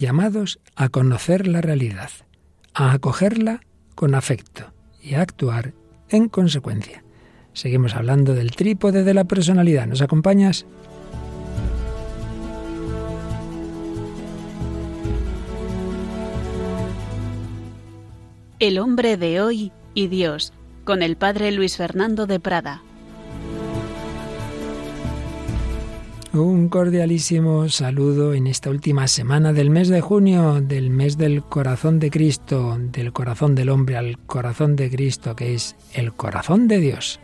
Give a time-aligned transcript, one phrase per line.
[0.00, 2.10] llamados a conocer la realidad,
[2.72, 3.60] a acogerla
[3.94, 5.74] con afecto y a actuar
[6.08, 7.04] en consecuencia.
[7.52, 9.86] Seguimos hablando del trípode de la personalidad.
[9.86, 10.64] ¿Nos acompañas?
[18.58, 20.54] El hombre de hoy y Dios,
[20.84, 22.82] con el padre Luis Fernando de Prada.
[26.32, 31.98] Un cordialísimo saludo en esta última semana del mes de junio, del mes del corazón
[31.98, 36.78] de Cristo, del corazón del hombre al corazón de Cristo, que es el corazón de
[36.78, 37.18] Dios.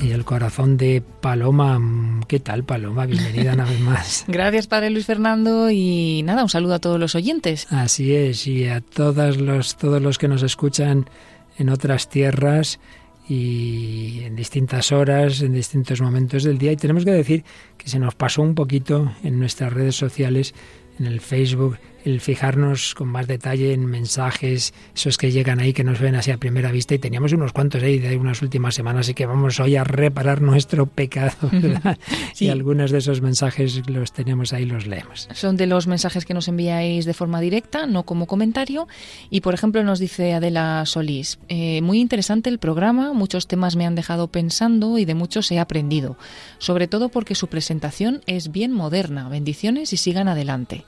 [0.00, 2.20] Y el corazón de Paloma.
[2.28, 3.06] ¿Qué tal, Paloma?
[3.06, 4.24] Bienvenida una vez más.
[4.28, 5.70] Gracias, Padre Luis Fernando.
[5.72, 7.66] Y nada, un saludo a todos los oyentes.
[7.72, 11.10] Así es, y a todos los, todos los que nos escuchan
[11.58, 12.78] en otras tierras
[13.28, 16.72] y en distintas horas, en distintos momentos del día.
[16.72, 17.44] Y tenemos que decir
[17.78, 20.54] que se nos pasó un poquito en nuestras redes sociales,
[20.98, 25.84] en el Facebook, el fijarnos con más detalle en mensajes, esos que llegan ahí, que
[25.84, 29.06] nos ven así a primera vista, y teníamos unos cuantos ahí de unas últimas semanas,
[29.06, 31.98] así que vamos hoy a reparar nuestro pecado, ¿verdad?
[32.38, 35.28] Y algunos de esos mensajes los tenemos ahí, los leemos.
[35.32, 38.86] Son de los mensajes que nos enviáis de forma directa, no como comentario,
[39.30, 43.86] y por ejemplo nos dice Adela Solís, eh, muy interesante el programa, muchos temas me
[43.86, 46.16] han dejado pensando y de muchos he aprendido,
[46.58, 50.84] sobre todo porque su presentación es bien moderna, bendiciones y sigan adelante.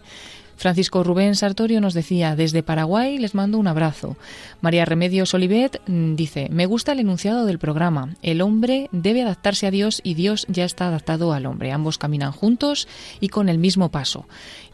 [0.56, 4.16] Francisco Rubén Sartorio nos decía, desde Paraguay les mando un abrazo.
[4.60, 8.14] María Remedios Olivet mm, dice, me gusta el enunciado del programa.
[8.22, 11.72] El hombre debe adaptarse a Dios y Dios ya está adaptado al hombre.
[11.72, 12.88] Ambos caminan juntos
[13.20, 14.26] y con el mismo paso.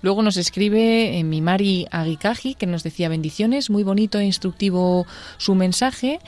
[0.02, 5.06] Luego nos escribe eh, mi Mari Aguicaji, que nos decía bendiciones, muy bonito e instructivo
[5.39, 6.19] su mensaje.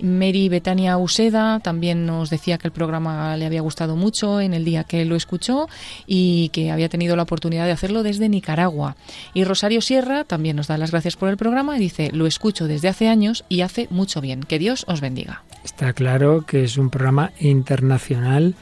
[0.00, 4.64] Mary Betania Useda también nos decía que el programa le había gustado mucho en el
[4.64, 5.68] día que lo escuchó
[6.06, 8.96] y que había tenido la oportunidad de hacerlo desde Nicaragua.
[9.32, 12.66] Y Rosario Sierra también nos da las gracias por el programa y dice, lo escucho
[12.66, 14.40] desde hace años y hace mucho bien.
[14.40, 15.44] Que Dios os bendiga.
[15.64, 18.54] Está claro que es un programa internacional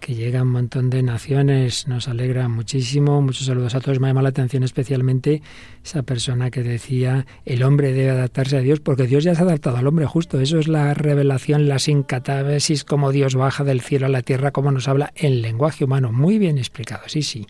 [0.00, 3.20] que llega a un montón de naciones, nos alegra muchísimo.
[3.20, 4.00] Muchos saludos a todos.
[4.00, 5.42] Me llama la atención especialmente
[5.84, 9.44] esa persona que decía el hombre debe adaptarse a Dios porque Dios ya se ha
[9.44, 10.40] adaptado al hombre justo.
[10.40, 14.72] Eso es la revelación, la sincatábesis, cómo Dios baja del cielo a la tierra, cómo
[14.72, 16.12] nos habla en lenguaje humano.
[16.12, 17.46] Muy bien explicado, sí, sí.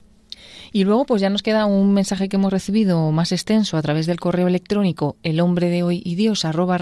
[0.73, 4.07] Y luego pues ya nos queda un mensaje que hemos recibido más extenso a través
[4.07, 6.79] del correo electrónico el hombre de hoy y Dios arroba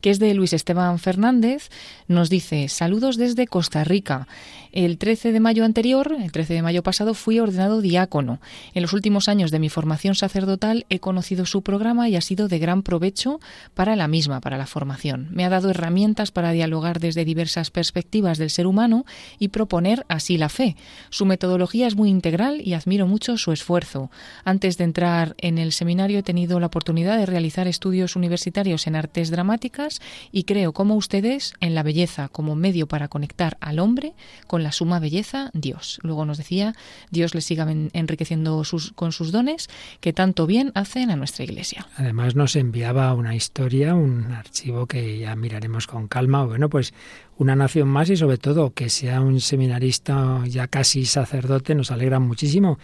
[0.00, 1.70] que es de Luis Esteban Fernández.
[2.08, 4.26] Nos dice, saludos desde Costa Rica.
[4.72, 8.40] El 13 de mayo anterior, el 13 de mayo pasado, fui ordenado diácono.
[8.72, 12.46] En los últimos años de mi formación sacerdotal he conocido su programa y ha sido
[12.46, 13.40] de gran provecho
[13.74, 15.26] para la misma, para la formación.
[15.32, 19.04] Me ha dado herramientas para dialogar desde diversas perspectivas del ser humano
[19.40, 20.76] y proponer así la fe.
[21.10, 24.10] Su metodología es muy integral y admiro mucho su esfuerzo.
[24.44, 28.94] Antes de entrar en el seminario he tenido la oportunidad de realizar estudios universitarios en
[28.94, 34.14] artes dramáticas y creo como ustedes en la belleza como medio para conectar al hombre
[34.46, 35.98] con la suma belleza Dios.
[36.02, 36.74] Luego nos decía,
[37.10, 39.68] Dios le siga enriqueciendo sus, con sus dones
[40.00, 41.86] que tanto bien hacen a nuestra iglesia.
[41.96, 46.44] Además nos enviaba una historia, un archivo que ya miraremos con calma.
[46.44, 46.94] Bueno, pues
[47.38, 52.18] una nación más y sobre todo que sea un seminarista ya casi sacerdote nos alegra
[52.18, 52.78] muchísimo.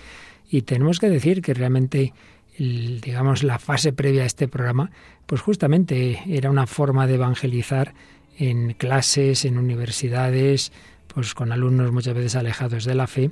[0.48, 2.12] Y tenemos que decir que realmente
[2.58, 4.90] digamos, la fase previa a este programa,
[5.26, 7.94] pues justamente era una forma de evangelizar
[8.38, 10.72] en clases, en universidades,
[11.06, 13.30] pues con alumnos muchas veces alejados de la fe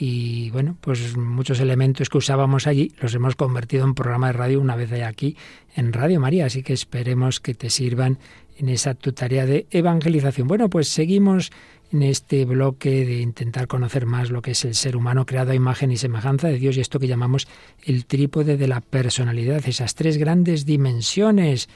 [0.00, 4.60] y bueno, pues muchos elementos que usábamos allí los hemos convertido en programa de radio
[4.60, 5.36] una vez aquí
[5.74, 8.18] en Radio María, así que esperemos que te sirvan
[8.58, 10.46] en esa tu tarea de evangelización.
[10.46, 11.50] Bueno, pues seguimos
[11.90, 15.56] en este bloque de intentar conocer más lo que es el ser humano creado a
[15.56, 17.48] imagen y semejanza de Dios y esto que llamamos
[17.82, 21.68] el trípode de la personalidad, esas tres grandes dimensiones,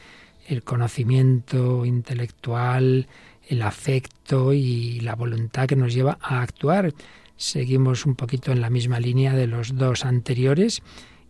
[0.46, 3.08] el conocimiento intelectual,
[3.48, 6.94] el afecto y la voluntad que nos lleva a actuar.
[7.36, 10.82] Seguimos un poquito en la misma línea de los dos anteriores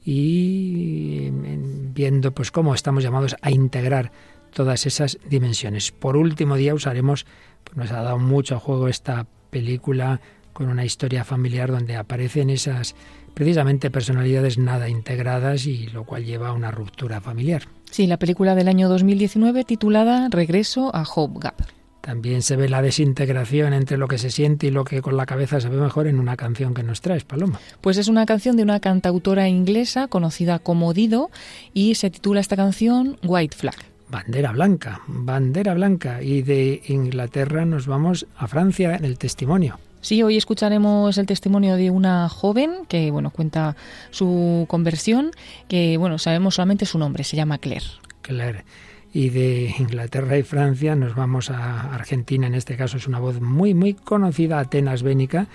[0.04, 4.12] y viendo pues cómo estamos llamados a integrar
[4.52, 5.92] todas esas dimensiones.
[5.92, 7.26] Por último día usaremos,
[7.64, 10.20] pues nos ha dado mucho juego esta película
[10.52, 12.94] con una historia familiar donde aparecen esas
[13.34, 17.62] precisamente personalidades nada integradas y lo cual lleva a una ruptura familiar.
[17.90, 21.62] Sí, la película del año 2019 titulada Regreso a Hope Gap.
[22.02, 25.24] También se ve la desintegración entre lo que se siente y lo que con la
[25.24, 27.60] cabeza se ve mejor en una canción que nos traes, Paloma.
[27.80, 31.30] Pues es una canción de una cantautora inglesa conocida como Dido
[31.72, 33.76] y se titula esta canción White Flag.
[34.10, 36.22] Bandera blanca, bandera blanca.
[36.22, 39.78] Y de Inglaterra nos vamos a Francia en el testimonio.
[40.00, 43.76] Sí, hoy escucharemos el testimonio de una joven que, bueno, cuenta
[44.10, 45.30] su conversión,
[45.68, 47.86] que, bueno, sabemos solamente su nombre, se llama Claire.
[48.22, 48.64] Claire.
[49.12, 53.40] Y de Inglaterra y Francia nos vamos a Argentina, en este caso es una voz
[53.42, 55.48] muy, muy conocida, Atenas Bénica,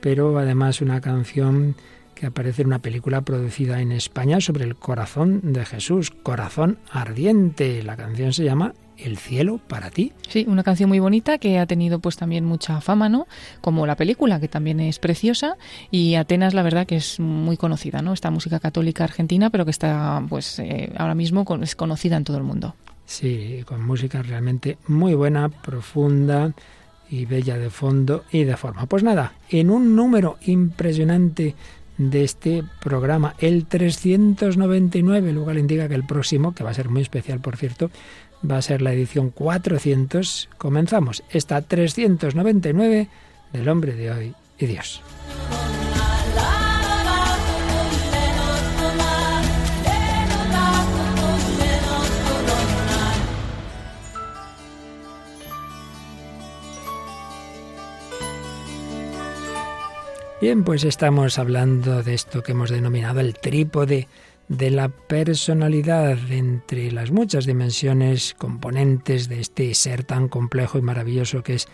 [0.00, 1.76] pero además una canción
[2.14, 7.82] que aparece en una película producida en España sobre el corazón de Jesús, Corazón Ardiente.
[7.82, 10.12] La canción se llama El cielo para ti.
[10.28, 13.26] Sí, una canción muy bonita que ha tenido pues también mucha fama, ¿no?
[13.60, 15.56] Como la película, que también es preciosa,
[15.90, 18.12] y Atenas la verdad que es muy conocida, ¿no?
[18.12, 22.36] Esta música católica argentina, pero que está pues eh, ahora mismo es conocida en todo
[22.36, 22.74] el mundo.
[23.06, 26.52] Sí, con música realmente muy buena, profunda
[27.10, 28.86] y bella de fondo y de forma.
[28.86, 31.54] Pues nada, en un número impresionante
[31.98, 35.32] de este programa, el 399.
[35.32, 37.90] Luego le indica que el próximo, que va a ser muy especial por cierto,
[38.48, 40.50] va a ser la edición 400.
[40.58, 43.08] Comenzamos esta 399
[43.52, 45.02] del hombre de hoy y Dios.
[60.44, 64.08] Bien, pues estamos hablando de esto que hemos denominado el trípode
[64.48, 71.42] de la personalidad entre las muchas dimensiones componentes de este ser tan complejo y maravilloso
[71.42, 71.66] que es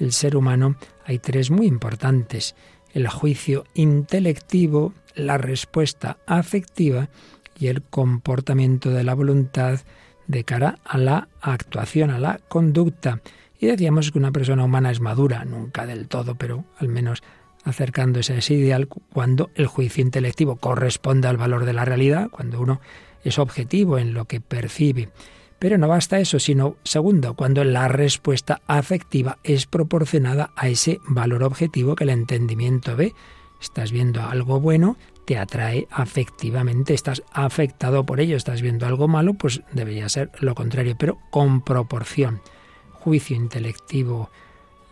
[0.00, 0.76] el ser humano.
[1.04, 2.54] Hay tres muy importantes.
[2.94, 7.10] El juicio intelectivo, la respuesta afectiva
[7.58, 9.80] y el comportamiento de la voluntad
[10.28, 13.20] de cara a la actuación, a la conducta.
[13.60, 17.22] Y decíamos que una persona humana es madura, nunca del todo, pero al menos
[17.64, 22.60] acercándose a ese ideal cuando el juicio intelectivo corresponde al valor de la realidad, cuando
[22.60, 22.80] uno
[23.24, 25.08] es objetivo en lo que percibe.
[25.58, 31.42] Pero no basta eso, sino, segundo, cuando la respuesta afectiva es proporcionada a ese valor
[31.42, 33.14] objetivo que el entendimiento ve.
[33.62, 39.34] Estás viendo algo bueno, te atrae afectivamente, estás afectado por ello, estás viendo algo malo,
[39.34, 42.42] pues debería ser lo contrario, pero con proporción.
[42.92, 44.28] Juicio intelectivo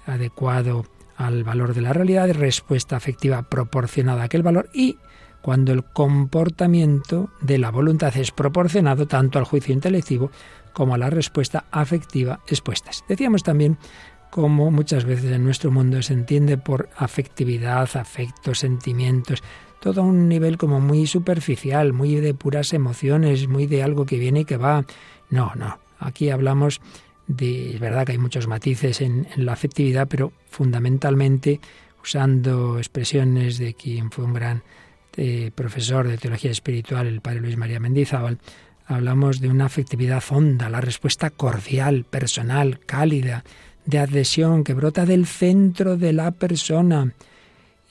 [0.06, 0.86] adecuado
[1.16, 4.98] al valor de la realidad, respuesta afectiva proporcionada a aquel valor y
[5.42, 10.30] cuando el comportamiento de la voluntad es proporcionado tanto al juicio intelectivo
[10.72, 13.04] como a la respuesta afectiva expuestas.
[13.08, 13.76] Decíamos también
[14.30, 19.42] cómo muchas veces en nuestro mundo se entiende por afectividad, afectos, sentimientos,
[19.80, 24.18] todo a un nivel como muy superficial, muy de puras emociones, muy de algo que
[24.18, 24.84] viene y que va.
[25.28, 26.80] No, no, aquí hablamos
[27.28, 31.60] es verdad que hay muchos matices en, la afectividad, pero fundamentalmente
[32.02, 34.62] usando expresiones de quien fue un gran
[35.16, 38.38] eh, profesor de teología espiritual, el padre Luis María Mendizábal,
[38.86, 43.44] hablamos de una afectividad honda, la respuesta cordial, personal, cálida,
[43.84, 47.12] de adhesión que brota del centro de la persona.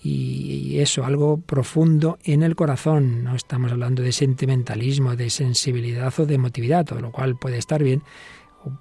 [0.03, 3.23] Y eso, algo profundo en el corazón.
[3.23, 7.83] No estamos hablando de sentimentalismo, de sensibilidad o de emotividad, todo lo cual puede estar
[7.83, 8.01] bien,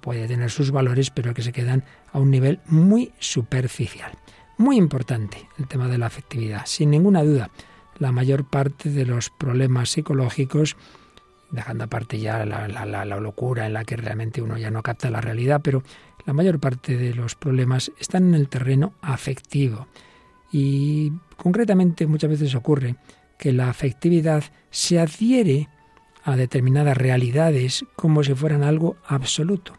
[0.01, 4.11] puede tener sus valores, pero que se quedan a un nivel muy superficial.
[4.57, 7.49] Muy importante el tema de la afectividad, sin ninguna duda.
[7.97, 10.75] La mayor parte de los problemas psicológicos,
[11.51, 15.61] dejando aparte ya la, locura en la que realmente uno ya no capta la realidad,
[15.63, 15.83] pero
[16.25, 19.87] la mayor parte de los problemas están en el terreno afectivo.
[20.51, 22.95] Y concretamente muchas veces ocurre
[23.37, 25.69] que la afectividad se adhiere
[26.23, 29.73] a determinadas realidades como si fueran algo absoluto.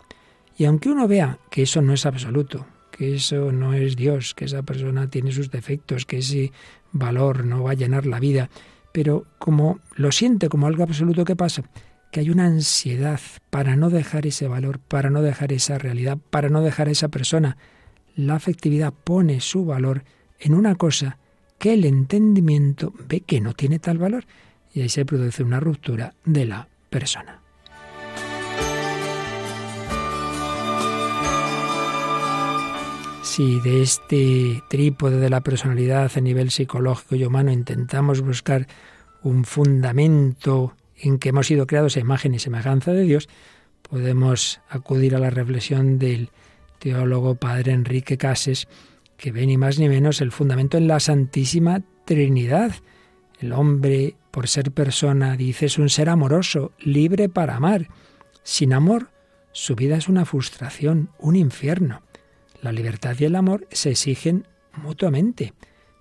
[0.56, 4.44] Y aunque uno vea que eso no es absoluto, que eso no es Dios, que
[4.44, 6.52] esa persona tiene sus defectos, que ese
[6.92, 8.50] valor no va a llenar la vida,
[8.92, 11.62] pero como lo siente como algo absoluto, ¿qué pasa?
[12.10, 16.50] Que hay una ansiedad para no dejar ese valor, para no dejar esa realidad, para
[16.50, 17.56] no dejar esa persona.
[18.14, 20.04] La afectividad pone su valor
[20.38, 21.18] en una cosa
[21.58, 24.24] que el entendimiento ve que no tiene tal valor
[24.72, 27.40] y ahí se produce una ruptura de la persona.
[33.22, 38.66] Si de este trípode de la personalidad a nivel psicológico y humano intentamos buscar
[39.22, 43.28] un fundamento en que hemos sido creados a imagen y semejanza de Dios,
[43.88, 46.30] podemos acudir a la reflexión del
[46.78, 48.68] teólogo padre Enrique Cases,
[49.16, 52.74] que ve ni más ni menos el fundamento en la Santísima Trinidad.
[53.42, 57.88] El hombre por ser persona, dice, es un ser amoroso, libre para amar.
[58.44, 59.10] Sin amor,
[59.50, 62.02] su vida es una frustración, un infierno.
[62.60, 64.46] La libertad y el amor se exigen
[64.76, 65.54] mutuamente.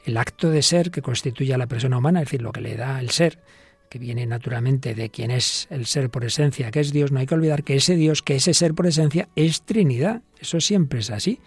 [0.06, 2.78] El acto de ser que constituye a la persona humana, es decir, lo que le
[2.78, 3.40] da el ser,
[3.90, 7.26] que viene naturalmente de quien es el ser por esencia, que es Dios, no hay
[7.26, 10.22] que olvidar que ese Dios, que ese ser por esencia, es Trinidad.
[10.40, 11.40] Eso siempre es así.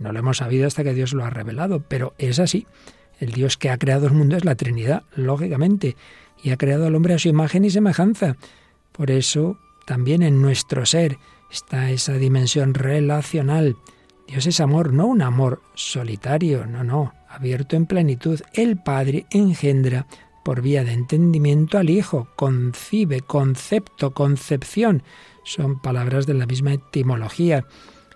[0.00, 2.66] No lo hemos sabido hasta que Dios lo ha revelado, pero es así.
[3.20, 5.94] El Dios que ha creado el mundo es la Trinidad, lógicamente,
[6.42, 8.36] y ha creado al hombre a su imagen y semejanza.
[8.92, 11.18] Por eso, también en nuestro ser
[11.52, 13.76] está esa dimensión relacional.
[14.26, 18.40] Dios es amor, no un amor solitario, no, no, abierto en plenitud.
[18.54, 20.06] El Padre engendra
[20.42, 25.02] por vía de entendimiento al Hijo, concibe, concepto, concepción.
[25.44, 27.66] Son palabras de la misma etimología.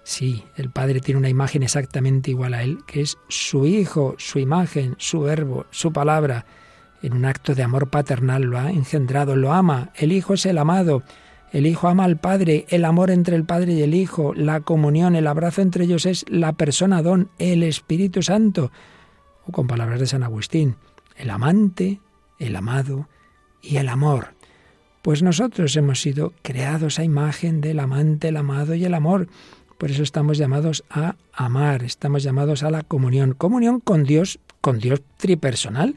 [0.04, 4.38] Sí, el Padre tiene una imagen exactamente igual a Él, que es su Hijo, su
[4.38, 6.44] imagen, su verbo, su palabra.
[7.02, 9.90] En un acto de amor paternal lo ha engendrado, lo ama.
[9.94, 11.02] El Hijo es el amado.
[11.52, 15.16] El Hijo ama al Padre, el amor entre el Padre y el Hijo, la comunión,
[15.16, 18.73] el abrazo entre ellos es la persona don, el Espíritu Santo.
[19.46, 20.76] O con palabras de San Agustín,
[21.16, 22.00] el amante,
[22.38, 23.08] el amado
[23.62, 24.34] y el amor.
[25.00, 29.28] Pues nosotros hemos sido creados a imagen del amante, el amado y el amor.
[29.84, 33.34] Por eso estamos llamados a amar, estamos llamados a la comunión.
[33.34, 35.96] Comunión con Dios, con Dios tripersonal.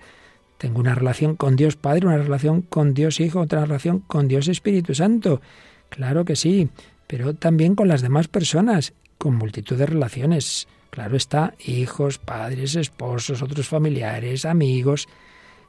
[0.57, 4.49] Tengo una relación con Dios Padre, una relación con Dios Hijo, otra relación con Dios
[4.49, 5.39] Espíritu Santo.
[5.87, 6.67] Claro que sí,
[7.07, 10.67] pero también con las demás personas, con multitud de relaciones.
[10.89, 15.07] Claro está, hijos, padres, esposos, otros familiares, amigos.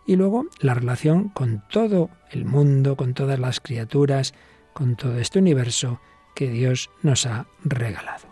[0.08, 4.34] Y luego la relación con todo el mundo, con todas las criaturas,
[4.72, 6.00] con todo este universo
[6.38, 8.28] que Dios nos ha regalado.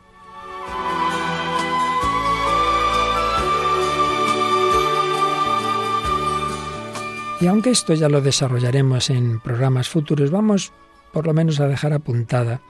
[7.40, 10.72] Y aunque esto ya lo desarrollaremos en programas futuros, vamos
[11.12, 12.60] por lo menos a dejar apuntada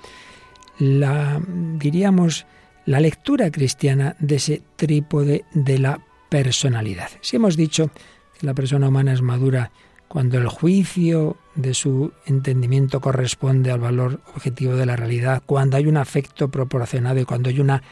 [0.79, 2.47] la, diríamos,
[2.87, 6.01] la lectura cristiana de ese trípode de la
[6.31, 7.11] personalidad.
[7.21, 7.91] Si hemos dicho
[8.39, 9.71] que la persona humana es madura
[10.17, 15.87] cuando el juicio de su entendimiento corresponde al valor objetivo de la realidad, cuando hay
[15.89, 17.83] un afecto proporcionado y cuando hay una,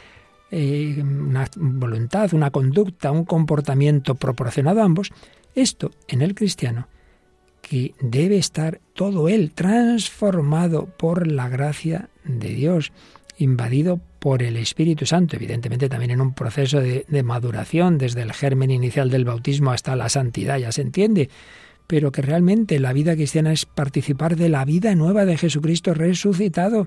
[0.50, 5.12] eh, una voluntad, una conducta, un comportamiento proporcionado a ambos,
[5.54, 6.88] esto en el cristiano,
[7.60, 12.92] que debe estar todo él transformado por la gracia de Dios,
[13.36, 18.70] invadido por el Espíritu Santo, evidentemente también en un proceso de maduración, desde el germen
[18.70, 21.28] inicial del bautismo hasta la santidad, ya se entiende,
[21.86, 26.86] pero que realmente la vida cristiana es participar de la vida nueva de Jesucristo resucitado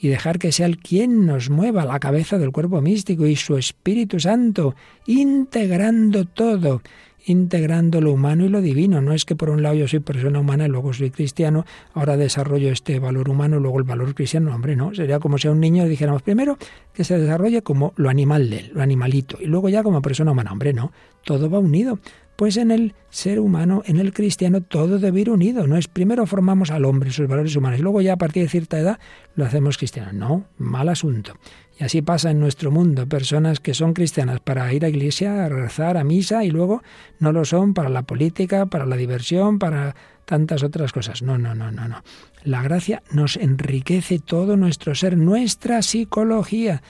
[0.00, 3.56] y dejar que sea el quien nos mueva la cabeza del cuerpo místico y su
[3.56, 4.74] Espíritu Santo,
[5.06, 6.82] integrando todo,
[7.24, 9.00] integrando lo humano y lo divino.
[9.00, 12.16] No es que por un lado yo soy persona humana y luego soy cristiano, ahora
[12.16, 14.54] desarrollo este valor humano, luego el valor cristiano.
[14.54, 16.58] Hombre, no, sería como si a un niño dijéramos primero
[16.92, 20.32] que se desarrolle como lo animal de él, lo animalito, y luego ya como persona
[20.32, 20.52] humana.
[20.52, 20.92] Hombre, no,
[21.24, 21.98] todo va unido.
[22.36, 25.66] Pues en el ser humano, en el cristiano, todo debe ir unido.
[25.66, 28.50] No es primero formamos al hombre, sus valores humanos, y luego ya a partir de
[28.50, 28.98] cierta edad
[29.34, 30.12] lo hacemos cristiano.
[30.12, 31.34] No, mal asunto.
[31.78, 35.48] Y así pasa en nuestro mundo, personas que son cristianas para ir a iglesia, a
[35.48, 36.82] rezar, a misa, y luego
[37.18, 41.22] no lo son para la política, para la diversión, para tantas otras cosas.
[41.22, 42.02] No, no, no, no, no.
[42.44, 46.82] La gracia nos enriquece todo nuestro ser, nuestra psicología.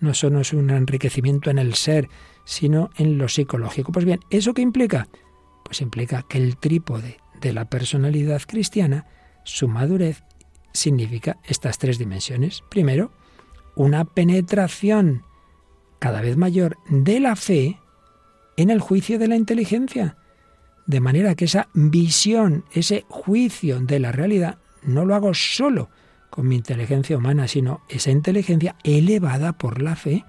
[0.00, 2.08] No solo es un enriquecimiento en el ser,
[2.44, 3.92] sino en lo psicológico.
[3.92, 5.08] Pues bien, ¿eso qué implica?
[5.64, 9.06] Pues implica que el trípode de la personalidad cristiana,
[9.44, 10.22] su madurez,
[10.72, 12.62] significa estas tres dimensiones.
[12.68, 13.12] Primero,
[13.76, 15.22] una penetración
[15.98, 17.78] cada vez mayor de la fe
[18.56, 20.16] en el juicio de la inteligencia,
[20.86, 25.88] de manera que esa visión, ese juicio de la realidad, no lo hago solo
[26.30, 30.24] con mi inteligencia humana, sino esa inteligencia elevada por la fe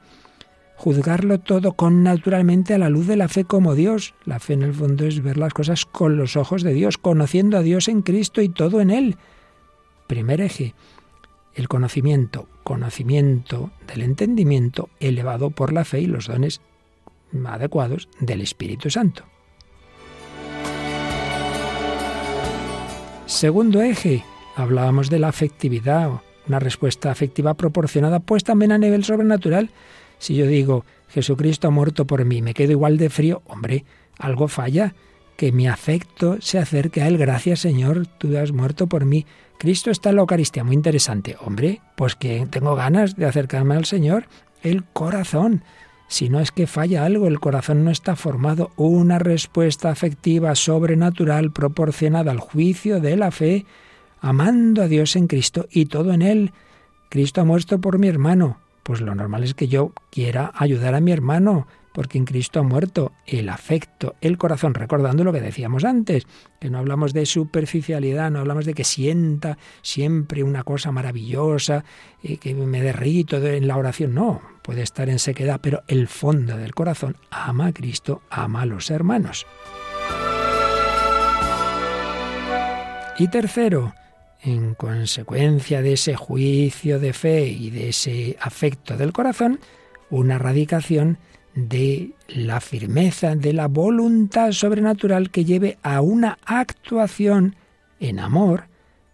[0.76, 4.14] juzgarlo todo con naturalmente a la luz de la fe como Dios.
[4.26, 7.58] La fe en el fondo es ver las cosas con los ojos de Dios, conociendo
[7.58, 9.18] a Dios en Cristo y todo en Él.
[10.08, 10.76] Primer eje,
[11.56, 16.62] el conocimiento, conocimiento del entendimiento elevado por la fe y los dones
[17.46, 19.24] adecuados del Espíritu Santo.
[23.26, 24.24] Segundo eje,
[24.56, 29.72] hablábamos de la afectividad, una respuesta afectiva proporcionada pues también a nivel sobrenatural
[30.26, 33.86] si yo digo, Jesucristo ha muerto por mí, me quedo igual de frío, hombre,
[34.18, 34.96] algo falla.
[35.38, 37.20] Que mi afecto se acerque a Él.
[37.20, 39.28] Gracias, Señor, tú has muerto por mí.
[39.60, 41.36] Cristo está en la Eucaristía, muy interesante.
[41.40, 44.26] Hombre, pues que tengo ganas de acercarme al Señor.
[44.64, 45.64] El corazón.
[46.08, 48.72] Si no es que falla algo, el corazón no está formado.
[48.76, 53.66] Una respuesta afectiva sobrenatural proporcionada al juicio de la fe,
[54.22, 56.52] amando a Dios en Cristo y todo en Él.
[57.10, 61.02] Cristo ha muerto por mi hermano pues lo normal es que yo quiera ayudar a
[61.02, 65.84] mi hermano, porque en Cristo ha muerto el afecto, el corazón, recordando lo que decíamos
[65.84, 66.28] antes,
[66.60, 71.84] que no hablamos de superficialidad, no hablamos de que sienta siempre una cosa maravillosa,
[72.22, 76.56] eh, que me derrito en la oración, no, puede estar en sequedad, pero el fondo
[76.56, 79.48] del corazón ama a Cristo, ama a los hermanos.
[83.18, 83.96] Y tercero,
[84.46, 89.60] en consecuencia de ese juicio de fe y de ese afecto del corazón,
[90.12, 91.18] una radicación
[91.56, 97.56] de la firmeza, de la voluntad sobrenatural que lleve a una actuación
[98.00, 98.68] en amor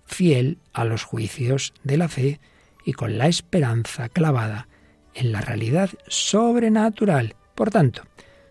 [0.06, 2.42] fiel a los juicios de la fe
[2.84, 4.68] y con la esperanza clavada
[5.14, 7.36] en la realidad sobrenatural.
[7.56, 8.04] Por tanto,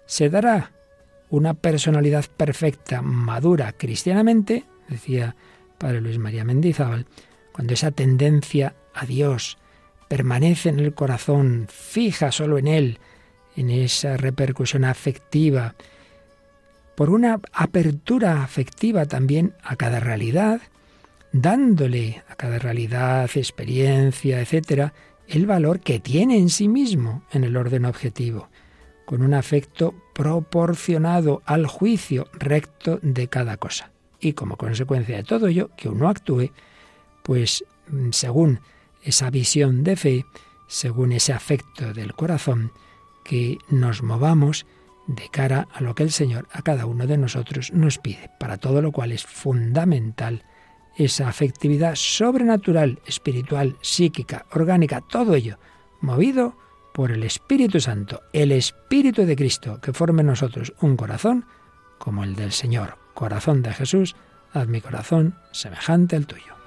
[0.06, 0.72] se dará
[1.28, 5.36] una personalidad perfecta, madura cristianamente, decía
[5.80, 7.06] Padre Luis María Mendizábal,
[7.52, 9.56] cuando esa tendencia a Dios
[10.08, 12.98] permanece en el corazón, fija solo en Él,
[13.56, 15.74] en esa repercusión afectiva,
[16.96, 20.60] por una apertura afectiva también a cada realidad,
[21.32, 24.92] dándole a cada realidad, experiencia, etcétera,
[25.28, 28.50] el valor que tiene en sí mismo en el orden objetivo,
[29.06, 33.92] con un afecto proporcionado al juicio recto de cada cosa.
[34.20, 36.50] Y como consecuencia de todo ello, que uno actúe,
[37.22, 37.64] pues
[38.10, 38.60] según
[39.02, 40.26] esa visión de fe,
[40.66, 42.72] según ese afecto del corazón,
[43.24, 44.66] que nos movamos
[45.06, 48.58] de cara a lo que el Señor a cada uno de nosotros nos pide, para
[48.58, 50.44] todo lo cual es fundamental
[50.96, 55.58] esa afectividad sobrenatural, espiritual, psíquica, orgánica, todo ello,
[56.00, 56.56] movido
[56.92, 61.46] por el Espíritu Santo, el Espíritu de Cristo, que forme en nosotros un corazón
[61.98, 64.16] como el del Señor, corazón de Jesús,
[64.54, 66.59] haz mi corazón semejante al tuyo.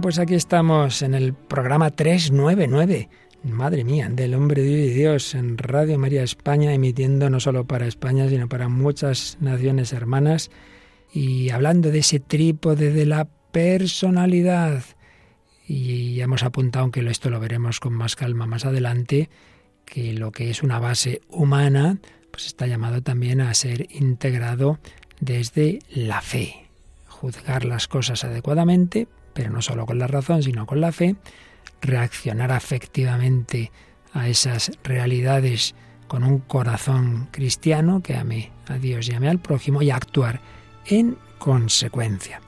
[0.00, 3.08] Pues aquí estamos en el programa 399,
[3.42, 8.28] madre mía, del hombre de Dios en Radio María España, emitiendo no solo para España,
[8.28, 10.50] sino para muchas naciones hermanas
[11.12, 14.84] y hablando de ese trípode de la personalidad.
[15.66, 19.28] Y ya hemos apuntado, aunque esto lo veremos con más calma más adelante,
[19.84, 21.98] que lo que es una base humana,
[22.30, 24.78] pues está llamado también a ser integrado
[25.20, 26.67] desde la fe.
[27.20, 31.16] Juzgar las cosas adecuadamente, pero no solo con la razón, sino con la fe,
[31.80, 33.72] reaccionar afectivamente
[34.12, 35.74] a esas realidades
[36.06, 40.40] con un corazón cristiano que ame a Dios y ame al prójimo y actuar
[40.86, 42.40] en consecuencia.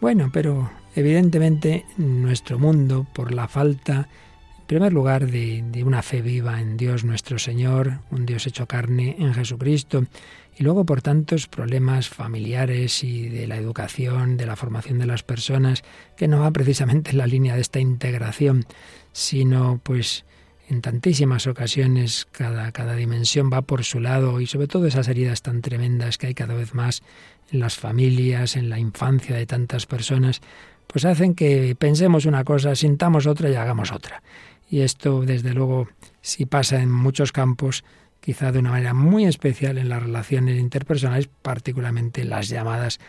[0.00, 4.08] Bueno, pero evidentemente nuestro mundo, por la falta,
[4.58, 8.66] en primer lugar, de, de, una fe viva en Dios nuestro Señor, un Dios hecho
[8.66, 10.06] carne en Jesucristo,
[10.58, 15.22] y luego por tantos problemas familiares y de la educación, de la formación de las
[15.22, 15.84] personas,
[16.16, 18.66] que no va precisamente en la línea de esta integración,
[19.12, 20.24] sino pues
[20.68, 25.42] en tantísimas ocasiones cada, cada dimensión va por su lado y sobre todo esas heridas
[25.42, 27.02] tan tremendas que hay cada vez más
[27.52, 30.40] en las familias, en la infancia de tantas personas,
[30.88, 34.22] pues hacen que pensemos una cosa, sintamos otra y hagamos otra.
[34.68, 35.88] Y esto, desde luego,
[36.20, 37.84] si pasa en muchos campos,
[38.28, 43.00] quizá de una manera muy especial en las relaciones interpersonales, particularmente las llamadas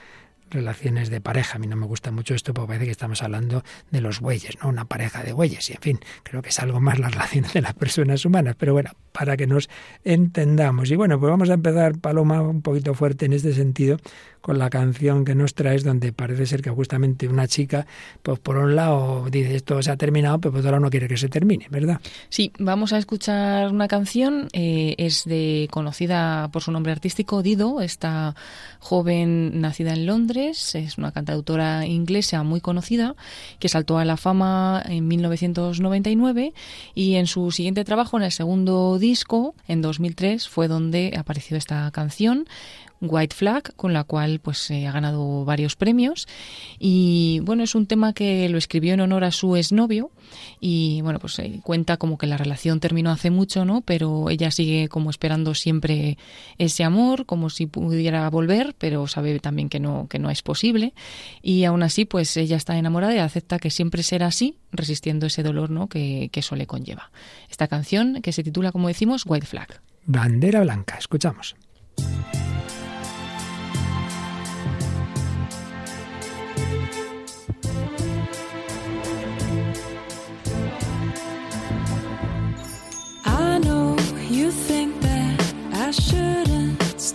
[0.49, 1.57] relaciones de pareja.
[1.57, 4.57] A mí no me gusta mucho esto porque parece que estamos hablando de los bueyes,
[4.63, 4.69] ¿no?
[4.69, 5.69] Una pareja de bueyes.
[5.71, 8.55] Y en fin, creo que es algo más las relaciones de las personas humanas.
[8.57, 9.69] Pero bueno, para que nos
[10.05, 10.89] entendamos.
[10.89, 13.97] Y bueno, pues vamos a empezar, Paloma, un poquito fuerte en este sentido,
[14.41, 17.85] con la canción que nos traes, donde parece ser que justamente una chica,
[18.21, 21.07] pues por un lado dice esto se ha terminado, pero por otro lado no quiere
[21.07, 21.99] que se termine, ¿verdad?
[22.29, 27.81] Sí, vamos a escuchar una canción, eh, es de conocida por su nombre artístico, Dido,
[27.81, 28.35] esta
[28.79, 33.15] joven nacida en Londres, es una cantautora inglesa muy conocida,
[33.59, 36.53] que saltó a la fama en 1999
[36.95, 41.89] y en su siguiente trabajo, en el segundo disco, en 2003, fue donde apareció esta
[41.91, 42.47] canción
[43.01, 46.27] White Flag, con la cual pues ha ganado varios premios.
[46.77, 50.11] Y bueno, es un tema que lo escribió en honor a su exnovio
[50.59, 53.81] y bueno, pues cuenta como que la relación terminó hace mucho, ¿no?
[53.81, 56.17] Pero ella sigue como esperando siempre
[56.57, 60.93] ese amor, como si pudiera volver, pero sabe también que no, que no es posible.
[61.41, 65.43] Y aún así, pues ella está enamorada y acepta que siempre será así, resistiendo ese
[65.43, 65.87] dolor, ¿no?
[65.87, 67.11] Que, que eso le conlleva.
[67.49, 69.81] Esta canción que se titula, como decimos, White Flag.
[70.05, 71.55] Bandera blanca, escuchamos.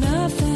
[0.00, 0.47] nothing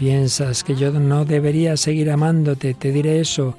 [0.00, 3.54] piensas que yo no debería seguir amándote, te diré eso,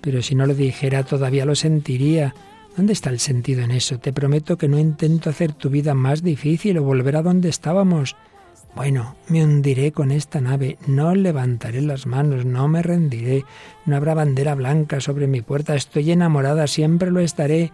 [0.00, 2.34] pero si no lo dijera todavía lo sentiría.
[2.76, 4.00] ¿Dónde está el sentido en eso?
[4.00, 8.16] Te prometo que no intento hacer tu vida más difícil o volver a donde estábamos.
[8.74, 13.44] Bueno, me hundiré con esta nave, no levantaré las manos, no me rendiré,
[13.86, 17.70] no habrá bandera blanca sobre mi puerta, estoy enamorada, siempre lo estaré.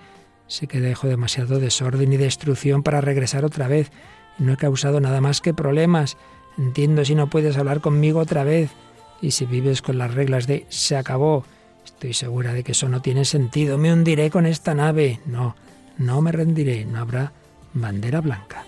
[0.47, 3.91] Sé que dejo demasiado desorden y destrucción para regresar otra vez,
[4.37, 6.19] no he causado nada más que problemas.
[6.61, 8.71] Entiendo si no puedes hablar conmigo otra vez,
[9.23, 11.43] y si vives con las reglas de se acabó.
[11.87, 15.21] Estoy segura de que eso no tiene sentido, me hundiré con esta nave.
[15.25, 15.57] No,
[15.97, 17.33] no me rendiré, no habrá
[17.73, 18.67] bandera blanca.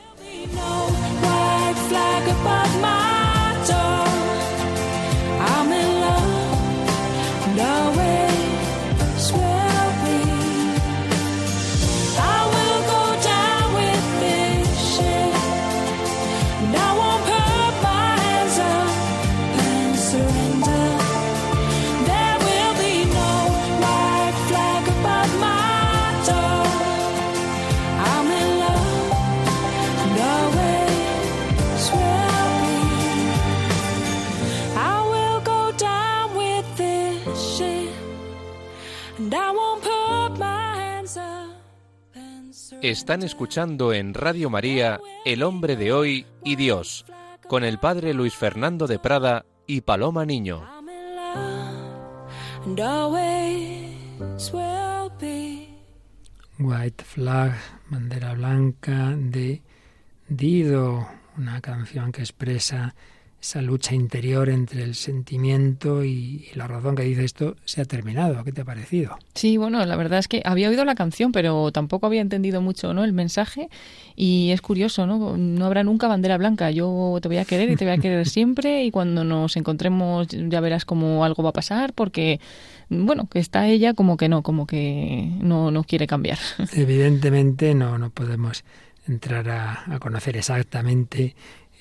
[42.83, 47.07] Están escuchando en Radio María El hombre de hoy y Dios,
[47.47, 50.67] con el padre Luis Fernando de Prada y Paloma Niño.
[56.59, 57.55] White Flag,
[57.89, 59.63] bandera blanca de
[60.27, 62.97] Dido, una canción que expresa
[63.43, 67.85] esa lucha interior entre el sentimiento y, y la razón que dice esto se ha
[67.85, 68.45] terminado.
[68.45, 69.19] ¿Qué te ha parecido?
[69.35, 72.95] Sí, bueno, la verdad es que había oído la canción, pero tampoco había entendido mucho
[72.95, 73.03] ¿no?
[73.03, 73.69] el mensaje.
[74.15, 75.37] Y es curioso, ¿no?
[75.37, 76.71] No habrá nunca bandera blanca.
[76.71, 78.85] Yo te voy a querer y te voy a querer siempre.
[78.85, 82.39] Y cuando nos encontremos ya verás cómo algo va a pasar, porque,
[82.91, 86.39] bueno, que está ella como que no, como que no, no quiere cambiar.
[86.75, 88.63] Evidentemente no, no podemos
[89.09, 91.35] entrar a, a conocer exactamente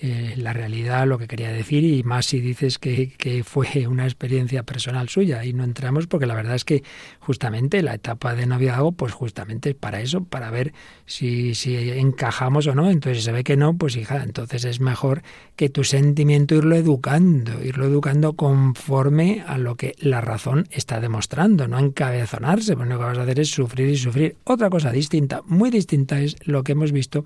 [0.04, 4.06] eh, la realidad, lo que quería decir, y más si dices que, que, fue una
[4.06, 5.46] experiencia personal suya.
[5.46, 6.82] Y no entramos porque la verdad es que
[7.20, 10.74] justamente la etapa de noviazgo, pues justamente es para eso, para ver
[11.06, 12.90] si, si encajamos o no.
[12.90, 15.22] Entonces, si se ve que no, pues hija, entonces es mejor
[15.56, 21.68] que tu sentimiento irlo educando, irlo educando conforme a lo que la razón está demostrando,
[21.68, 24.36] no encabezonarse, porque lo que vas a hacer es sufrir y sufrir.
[24.46, 27.24] Otra cosa distinta, muy distinta, es lo que hemos visto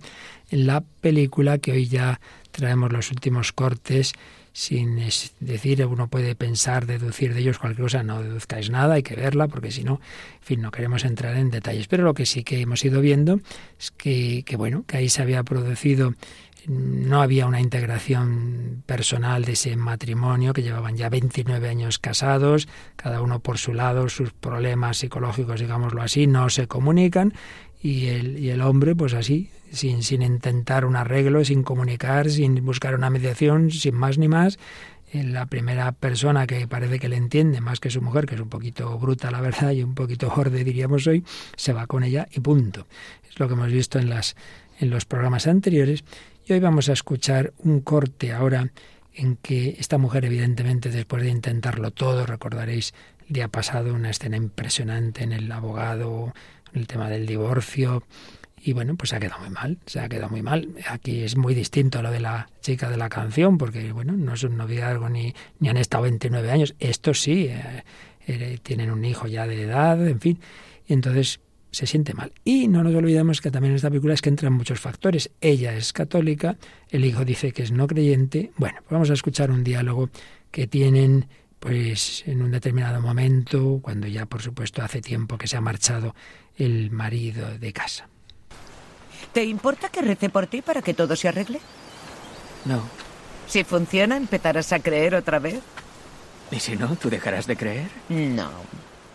[0.49, 2.19] en la película que hoy ya
[2.55, 4.13] traemos los últimos cortes
[4.53, 5.01] sin
[5.41, 9.49] decir, uno puede pensar, deducir de ellos cualquier cosa, no deduzcáis nada, hay que verla,
[9.49, 9.99] porque si no,
[10.35, 11.87] en fin, no queremos entrar en detalles.
[11.89, 13.41] Pero lo que sí que hemos ido viendo
[13.77, 16.13] es que, que bueno, que ahí se había producido
[16.67, 23.21] no había una integración personal de ese matrimonio que llevaban ya 29 años casados, cada
[23.21, 27.33] uno por su lado, sus problemas psicológicos, digámoslo así, no se comunican
[27.85, 33.11] y el, hombre, pues así, sin, sin intentar un arreglo, sin comunicar, sin buscar una
[33.11, 34.57] mediación, sin más ni más.
[35.13, 38.49] La primera persona que parece que le entiende más que su mujer, que es un
[38.49, 41.23] poquito bruta la verdad y un poquito borde diríamos hoy,
[41.57, 42.87] se va con ella y punto.
[43.29, 44.35] Es lo que hemos visto en, las,
[44.79, 46.03] en los programas anteriores.
[46.47, 48.71] Y hoy vamos a escuchar un corte ahora
[49.13, 52.95] en que esta mujer, evidentemente, después de intentarlo todo, recordaréis
[53.27, 56.33] el día pasado una escena impresionante en el abogado,
[56.75, 58.03] el tema del divorcio,
[58.65, 60.69] y bueno, pues se ha quedado muy mal, se ha quedado muy mal.
[60.89, 64.33] Aquí es muy distinto a lo de la chica de la canción, porque bueno, no
[64.33, 66.73] es un noviazgo ni, ni han estado 29 años.
[66.79, 67.83] Estos sí, eh,
[68.25, 70.39] eh, tienen un hijo ya de edad, en fin.
[70.87, 72.31] Y entonces se siente mal.
[72.43, 75.29] Y no nos olvidemos que también en esta película es que entran muchos factores.
[75.41, 76.57] Ella es católica,
[76.89, 78.51] el hijo dice que es no creyente.
[78.57, 80.09] Bueno, pues vamos a escuchar un diálogo
[80.49, 81.27] que tienen
[81.65, 86.13] pues en un determinado momento, cuando ya por supuesto hace tiempo que se ha marchado
[86.57, 88.07] el marido de casa.
[89.33, 91.59] ¿Te importa que rece por ti para que todo se arregle?
[92.65, 92.83] No.
[93.47, 95.59] Si funciona, ¿empezarás a creer otra vez?
[96.51, 97.89] ¿Y si no, tú dejarás de creer?
[98.09, 98.51] No.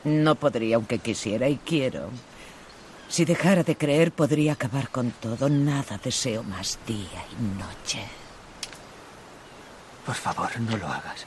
[0.03, 2.11] No podría, aunque quisiera y quiero.
[3.09, 5.49] Si dejara de creer, podría acabar con todo.
[5.49, 8.01] Nada deseo más día y noche.
[10.05, 11.27] Por favor, no lo hagas.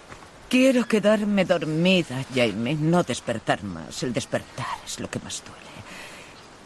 [0.54, 4.04] Quiero quedarme dormida, Jaime, no despertar más.
[4.04, 5.74] El despertar es lo que más duele.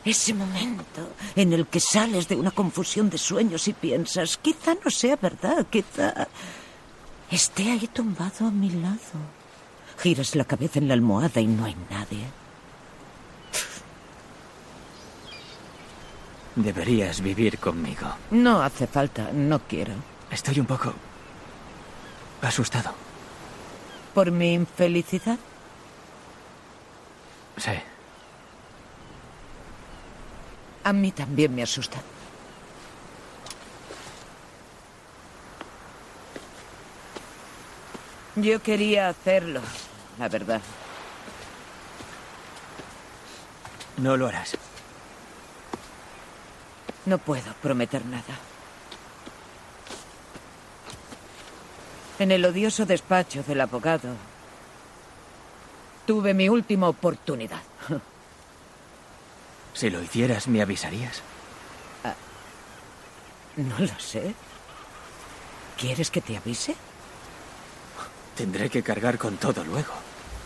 [0.04, 4.91] Ese momento en el que sales de una confusión de sueños y piensas, quizá no
[4.91, 6.28] sea verdad, quizá
[7.32, 9.15] esté ahí tumbado a mi lado.
[10.00, 12.26] Giras la cabeza en la almohada y no hay nadie.
[16.58, 18.08] Deberías vivir conmigo.
[18.32, 19.93] No hace falta, no quiero.
[20.30, 20.93] Estoy un poco
[22.41, 23.07] asustado.
[24.18, 25.38] ¿Por mi infelicidad?
[27.56, 27.70] Sí.
[30.84, 32.00] A mí también me asusta.
[38.38, 39.62] Yo quería hacerlo,
[40.18, 40.62] la verdad.
[43.98, 44.58] No lo harás.
[47.06, 48.57] No puedo prometer nada.
[52.20, 54.10] En el odioso despacho del abogado
[56.06, 57.62] tuve mi última oportunidad.
[59.74, 61.22] Si lo hicieras, ¿me avisarías?
[63.58, 64.34] No lo sé.
[65.78, 66.76] ¿Quieres que te avise?
[68.36, 69.94] Tendré que cargar con todo luego.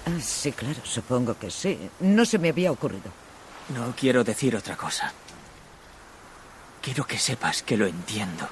[0.06, 1.78] Ah, sí, claro, supongo que sí.
[2.00, 3.12] No se me había ocurrido.
[3.70, 5.14] No quiero decir otra cosa.
[6.82, 8.50] Quiero que sepas que lo entiendo.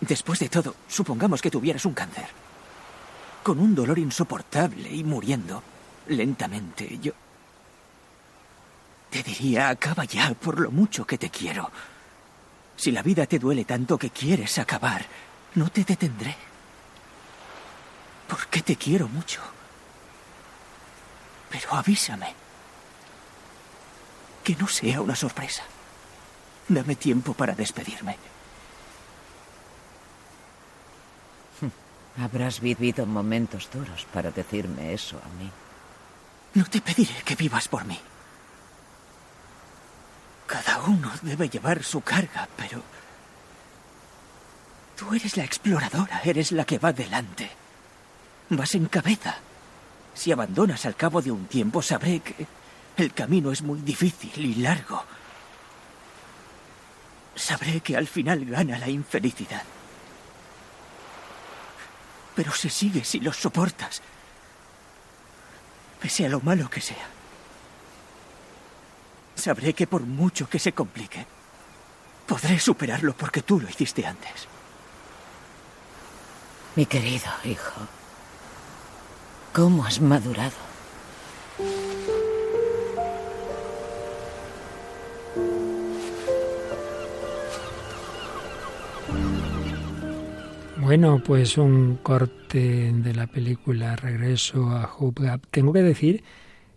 [0.00, 2.26] Después de todo, supongamos que tuvieras un cáncer.
[3.42, 5.62] Con un dolor insoportable y muriendo
[6.08, 7.12] lentamente, yo...
[9.10, 11.70] Te diría, acaba ya por lo mucho que te quiero.
[12.76, 15.04] Si la vida te duele tanto que quieres acabar,
[15.54, 16.36] no te detendré.
[18.28, 19.40] Porque te quiero mucho.
[21.50, 22.34] Pero avísame.
[24.44, 25.64] Que no sea una sorpresa.
[26.68, 28.16] Dame tiempo para despedirme.
[32.20, 35.50] Habrás vivido momentos duros para decirme eso a mí.
[36.54, 37.98] No te pediré que vivas por mí.
[40.46, 42.82] Cada uno debe llevar su carga, pero...
[44.96, 47.48] Tú eres la exploradora, eres la que va delante.
[48.50, 49.36] Vas en cabeza.
[50.12, 52.46] Si abandonas al cabo de un tiempo, sabré que
[52.96, 55.04] el camino es muy difícil y largo.
[57.36, 59.62] Sabré que al final gana la infelicidad.
[62.38, 64.00] Pero si sigues y los soportas,
[66.00, 67.08] pese a lo malo que sea,
[69.34, 71.26] sabré que por mucho que se complique,
[72.28, 74.46] Podré superarlo porque tú lo hiciste antes.
[76.76, 77.80] Mi querido hijo,
[79.54, 80.52] ¿cómo has madurado?
[90.88, 95.42] Bueno, pues un corte de la película Regreso a Hope Gap.
[95.50, 96.24] Tengo que decir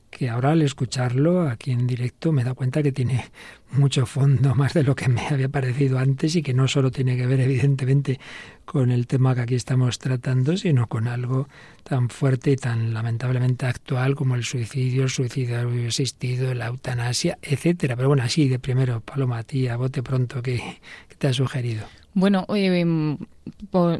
[0.10, 3.32] que ahora al escucharlo aquí en directo me da cuenta que tiene
[3.72, 7.16] mucho fondo, más de lo que me había parecido antes y que no solo tiene
[7.16, 8.20] que ver evidentemente
[8.66, 11.48] con el tema que aquí estamos tratando, sino con algo
[11.84, 17.96] tan fuerte y tan lamentablemente actual como el suicidio, el suicidio asistido, la eutanasia, etcétera.
[17.96, 21.34] Pero bueno, así de primero, Paloma, a ti, a bote pronto, ¿qué, qué te ha
[21.34, 21.86] sugerido?
[22.14, 23.18] Bueno, eh,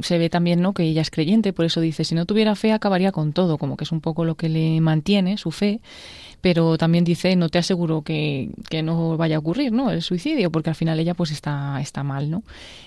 [0.02, 0.74] se ve también ¿no?
[0.74, 3.78] que ella es creyente, por eso dice, si no tuviera fe acabaría con todo, como
[3.78, 5.80] que es un poco lo que le mantiene, su fe,
[6.42, 9.92] pero también dice, no te aseguro que, que no vaya a ocurrir ¿no?
[9.92, 12.30] el suicidio, porque al final ella pues está, está mal.
[12.30, 12.44] ¿no?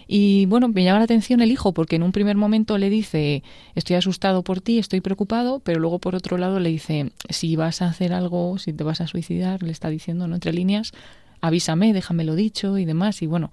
[0.07, 3.43] Y bueno, me llama la atención el hijo, porque en un primer momento le dice,
[3.75, 7.81] estoy asustado por ti, estoy preocupado, pero luego por otro lado le dice, si vas
[7.81, 10.35] a hacer algo, si te vas a suicidar, le está diciendo ¿no?
[10.35, 10.93] entre líneas,
[11.41, 13.53] avísame, déjamelo dicho y demás, y bueno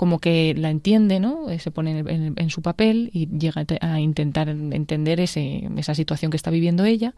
[0.00, 1.50] como que la entiende, ¿no?
[1.50, 6.38] Eh, se pone en, su papel y llega a intentar entender ese, esa situación que
[6.38, 7.12] está viviendo ella,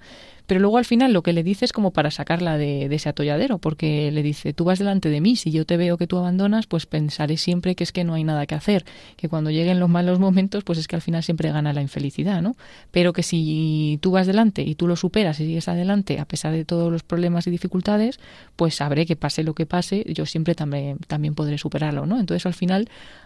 [0.48, 3.08] pero luego al final lo que le dice es como para sacarla de, de, ese
[3.08, 6.18] atolladero, porque le dice, tú vas delante de mí, si yo te veo que tú
[6.18, 8.84] abandonas, pues pensaré siempre que es que no hay nada que hacer,
[9.16, 12.42] que cuando lleguen los malos momentos, pues es que al final siempre gana la infelicidad,
[12.42, 12.56] ¿no?
[12.90, 16.52] Pero que si tú vas delante y tú lo superas y sigues adelante, a pesar
[16.52, 18.18] de todos los problemas y dificultades,
[18.56, 22.18] pues sabré que pase lo que pase, yo siempre también, también podré superarlo, ¿no?
[22.18, 22.71] Entonces al final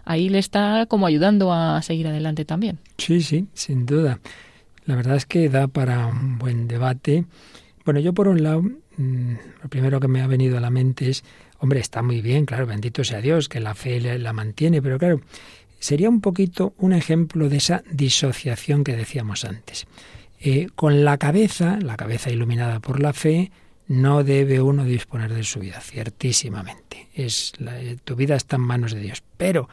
[0.05, 2.79] ahí le está como ayudando a seguir adelante también.
[2.97, 4.19] Sí, sí, sin duda.
[4.85, 7.25] La verdad es que da para un buen debate.
[7.83, 9.33] Bueno, yo por un lado, mmm,
[9.63, 11.23] lo primero que me ha venido a la mente es,
[11.59, 15.21] hombre, está muy bien, claro, bendito sea Dios, que la fe la mantiene, pero claro,
[15.79, 19.87] sería un poquito un ejemplo de esa disociación que decíamos antes.
[20.39, 23.51] Eh, con la cabeza, la cabeza iluminada por la fe,
[23.87, 27.07] no debe uno disponer de su vida, ciertísimamente.
[27.13, 27.73] Es la,
[28.03, 29.23] tu vida está en manos de Dios.
[29.37, 29.69] Pero,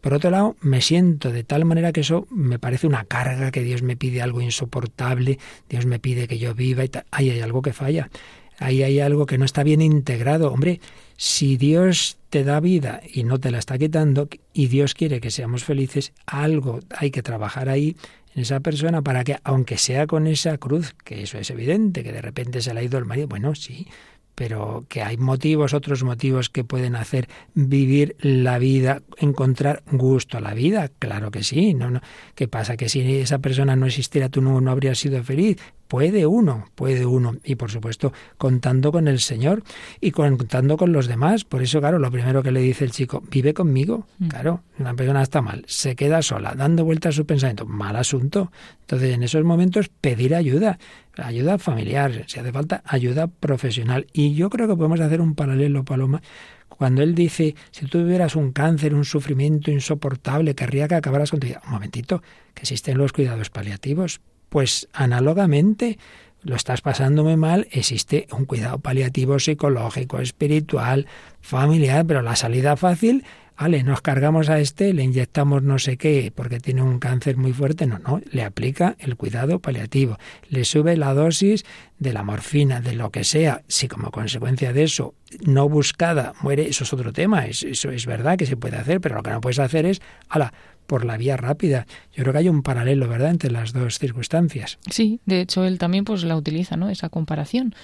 [0.00, 3.62] por otro lado, me siento de tal manera que eso me parece una carga, que
[3.62, 5.38] Dios me pide algo insoportable,
[5.68, 7.04] Dios me pide que yo viva y tal.
[7.10, 8.10] Ahí hay algo que falla.
[8.58, 10.52] Ahí hay algo que no está bien integrado.
[10.52, 10.80] Hombre,
[11.16, 15.30] si Dios te da vida y no te la está quitando, y Dios quiere que
[15.30, 17.96] seamos felices, algo hay que trabajar ahí
[18.34, 22.12] en esa persona para que, aunque sea con esa cruz, que eso es evidente, que
[22.12, 23.86] de repente se le ha ido el marido, bueno, sí,
[24.34, 30.40] pero que hay motivos, otros motivos que pueden hacer vivir la vida, encontrar gusto a
[30.40, 32.00] la vida, claro que sí, no, no.
[32.34, 32.76] ¿Qué pasa?
[32.76, 35.58] Que si esa persona no existiera, tú no, no habrías sido feliz.
[35.94, 37.36] Puede uno, puede uno.
[37.44, 39.62] Y por supuesto, contando con el Señor
[40.00, 41.44] y contando con los demás.
[41.44, 44.08] Por eso, claro, lo primero que le dice el chico, vive conmigo.
[44.18, 44.26] Mm.
[44.26, 47.64] Claro, una persona está mal, se queda sola, dando vueltas a su pensamiento.
[47.64, 48.50] Mal asunto.
[48.80, 50.80] Entonces, en esos momentos, pedir ayuda.
[51.16, 54.08] Ayuda familiar, si hace falta, ayuda profesional.
[54.12, 56.22] Y yo creo que podemos hacer un paralelo, Paloma,
[56.68, 61.38] cuando él dice, si tú tuvieras un cáncer, un sufrimiento insoportable, querría que acabaras con
[61.38, 61.62] tu vida.
[61.66, 62.20] Un momentito,
[62.52, 64.20] que existen los cuidados paliativos.
[64.54, 65.98] Pues análogamente,
[66.44, 71.08] lo estás pasando muy mal, existe un cuidado paliativo psicológico, espiritual,
[71.40, 73.24] familiar, pero la salida fácil
[73.58, 77.52] vale, nos cargamos a este, le inyectamos no sé qué porque tiene un cáncer muy
[77.52, 81.64] fuerte, no, no, le aplica el cuidado paliativo, le sube la dosis
[81.98, 85.14] de la morfina, de lo que sea, si como consecuencia de eso
[85.44, 89.16] no buscada muere, eso es otro tema, eso, es verdad que se puede hacer, pero
[89.16, 90.52] lo que no puedes hacer es, ala,
[90.86, 91.86] por la vía rápida.
[92.14, 94.78] Yo creo que hay un paralelo, ¿verdad?, entre las dos circunstancias.
[94.90, 97.74] Sí, de hecho él también pues la utiliza, ¿no?, esa comparación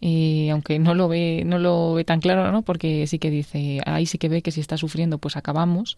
[0.00, 3.80] y aunque no lo ve no lo ve tan claro no porque sí que dice
[3.86, 5.96] ahí sí que ve que si está sufriendo pues acabamos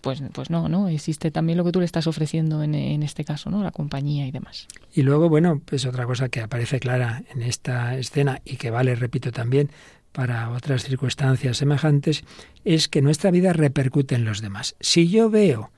[0.00, 3.24] pues pues no no existe también lo que tú le estás ofreciendo en, en este
[3.24, 7.24] caso no la compañía y demás y luego bueno pues otra cosa que aparece clara
[7.34, 9.70] en esta escena y que vale repito también
[10.12, 12.24] para otras circunstancias semejantes
[12.64, 15.72] es que nuestra vida repercute en los demás si yo veo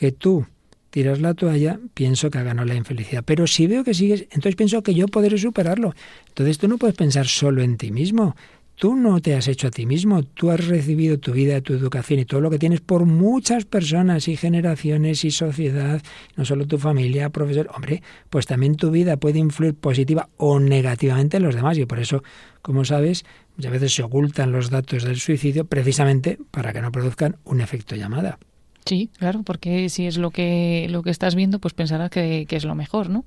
[0.00, 0.46] que tú
[0.88, 3.22] tiras la toalla, pienso que ganado la infelicidad.
[3.22, 5.94] Pero si veo que sigues, entonces pienso que yo podré superarlo.
[6.28, 8.34] Entonces tú no puedes pensar solo en ti mismo.
[8.76, 12.20] Tú no te has hecho a ti mismo, tú has recibido tu vida, tu educación
[12.20, 16.00] y todo lo que tienes por muchas personas y generaciones y sociedad,
[16.34, 17.68] no solo tu familia, profesor.
[17.74, 21.98] Hombre, pues también tu vida puede influir positiva o negativamente en los demás y por
[21.98, 22.22] eso,
[22.62, 23.26] como sabes,
[23.58, 27.96] muchas veces se ocultan los datos del suicidio precisamente para que no produzcan un efecto
[27.96, 28.38] llamada.
[28.84, 32.56] Sí, claro, porque si es lo que, lo que estás viendo, pues pensarás que, que
[32.56, 33.24] es lo mejor, ¿no?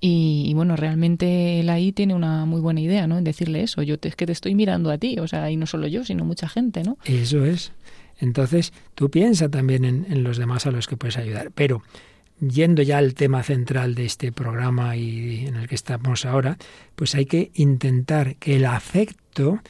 [0.00, 3.16] Y, y, bueno, realmente él ahí tiene una muy buena idea, ¿no?
[3.16, 5.56] En decirle eso, yo te, es que te estoy mirando a ti, o sea, y
[5.56, 6.98] no solo yo, sino mucha gente, ¿no?
[7.04, 7.72] Eso es.
[8.18, 11.50] Entonces, tú piensa también en, en los demás a los que puedes ayudar.
[11.54, 11.82] Pero
[12.40, 16.58] yendo ya al tema central de este programa y en el que estamos ahora,
[16.94, 19.60] pues hay que intentar que el afecto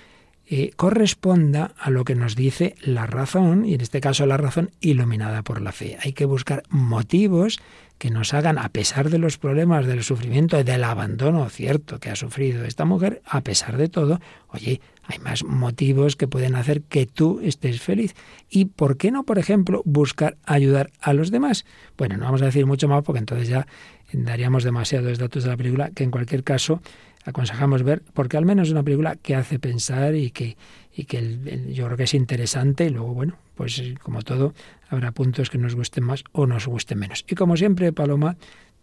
[0.48, 4.70] eh, corresponda a lo que nos dice la razón, y en este caso la razón
[4.80, 5.98] iluminada por la fe.
[6.02, 7.58] Hay que buscar motivos
[7.98, 12.16] que nos hagan, a pesar de los problemas, del sufrimiento del abandono cierto que ha
[12.16, 17.06] sufrido esta mujer, a pesar de todo, oye, hay más motivos que pueden hacer que
[17.06, 18.14] tú estés feliz.
[18.50, 21.64] ¿Y por qué no, por ejemplo, buscar ayudar a los demás?
[21.96, 23.66] Bueno, no vamos a decir mucho más porque entonces ya
[24.12, 26.80] daríamos demasiados datos de la película, que en cualquier caso
[27.26, 30.56] aconsejamos ver, porque al menos es una película que hace pensar y que,
[30.94, 34.54] y que el- yo creo que es interesante y luego, bueno, pues eh, como todo,
[34.88, 37.24] habrá puntos que nos gusten más o nos gusten menos.
[37.28, 38.36] Y como siempre, Paloma,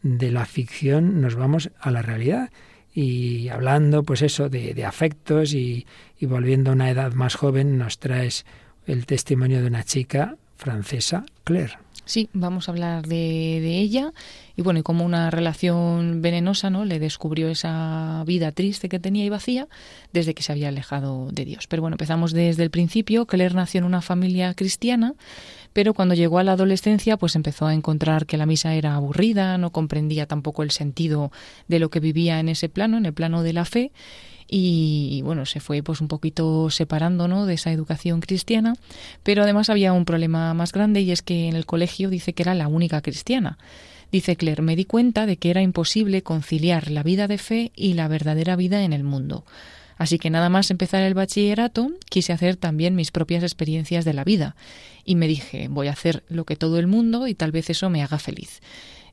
[0.03, 2.51] de la ficción nos vamos a la realidad
[2.93, 5.87] y hablando, pues eso, de, de afectos y,
[6.19, 8.45] y volviendo a una edad más joven, nos traes
[8.85, 11.77] el testimonio de una chica francesa, Claire.
[12.05, 14.11] Sí, vamos a hablar de, de ella
[14.55, 16.85] y bueno, y como una relación venenosa, ¿no?
[16.85, 19.67] Le descubrió esa vida triste que tenía y vacía
[20.11, 21.67] desde que se había alejado de Dios.
[21.67, 23.25] Pero bueno, empezamos desde el principio.
[23.25, 25.15] Claire nació en una familia cristiana,
[25.71, 29.57] pero cuando llegó a la adolescencia, pues empezó a encontrar que la misa era aburrida,
[29.57, 31.31] no comprendía tampoco el sentido
[31.67, 33.91] de lo que vivía en ese plano, en el plano de la fe
[34.47, 37.45] y bueno, se fue pues un poquito separando ¿no?
[37.45, 38.75] de esa educación cristiana,
[39.23, 42.43] pero además había un problema más grande y es que en el colegio dice que
[42.43, 43.57] era la única cristiana.
[44.11, 47.93] Dice Claire, me di cuenta de que era imposible conciliar la vida de fe y
[47.93, 49.43] la verdadera vida en el mundo.
[49.97, 54.23] Así que nada más empezar el bachillerato, quise hacer también mis propias experiencias de la
[54.23, 54.55] vida.
[55.05, 57.89] Y me dije, voy a hacer lo que todo el mundo y tal vez eso
[57.89, 58.61] me haga feliz.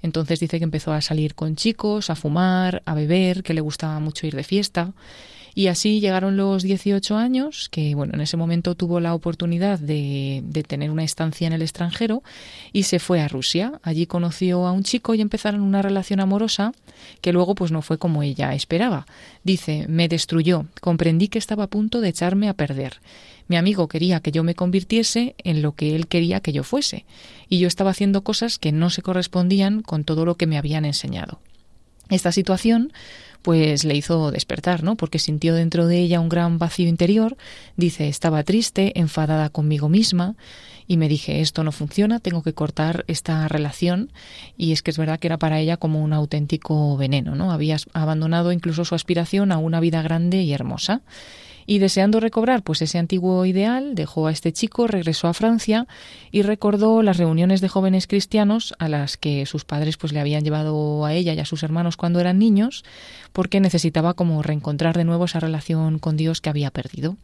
[0.03, 4.01] Entonces dice que empezó a salir con chicos, a fumar, a beber, que le gustaba
[4.01, 4.93] mucho ir de fiesta.
[5.55, 10.43] Y así llegaron los 18 años, que bueno, en ese momento tuvo la oportunidad de,
[10.45, 12.23] de, tener una estancia en el extranjero
[12.73, 13.81] y se fue a Rusia.
[13.83, 16.73] Allí conoció a un chico y empezaron una relación amorosa
[17.21, 19.07] que luego pues no fue como ella esperaba.
[19.45, 23.01] Dice, me destruyó, comprendí que estaba a punto de echarme a perder.
[23.49, 27.05] Mi amigo quería que yo me convirtiese en lo que él quería que yo fuese,
[27.49, 30.85] y yo estaba haciendo cosas que no se correspondían con todo lo que me habían
[30.85, 31.41] enseñado.
[32.11, 32.93] Esta situación
[33.43, 34.97] pues le hizo despertar, ¿no?
[34.97, 37.37] Porque sintió dentro de ella un gran vacío interior.
[37.77, 40.37] Dice, estaba triste, enfadada conmigo misma
[40.91, 44.11] y me dije, esto no funciona, tengo que cortar esta relación.
[44.57, 47.53] Y es que es verdad que era para ella como un auténtico veneno, ¿no?
[47.53, 51.03] Había abandonado incluso su aspiración a una vida grande y hermosa.
[51.71, 55.87] Y deseando recobrar pues ese antiguo ideal, dejó a este chico, regresó a Francia
[56.33, 60.43] y recordó las reuniones de jóvenes cristianos a las que sus padres pues le habían
[60.43, 62.83] llevado a ella y a sus hermanos cuando eran niños,
[63.33, 67.17] porque necesitaba como reencontrar de nuevo esa relación con Dios que había perdido.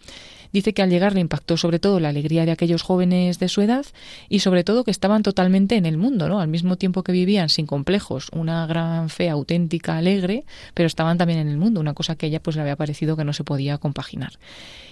[0.52, 3.60] Dice que al llegar le impactó sobre todo la alegría de aquellos jóvenes de su
[3.60, 3.86] edad
[4.28, 6.40] y sobre todo que estaban totalmente en el mundo, ¿no?
[6.40, 10.44] Al mismo tiempo que vivían sin complejos, una gran fe auténtica, alegre,
[10.74, 13.16] pero estaban también en el mundo, una cosa que a ella pues le había parecido
[13.16, 14.32] que no se podía compaginar.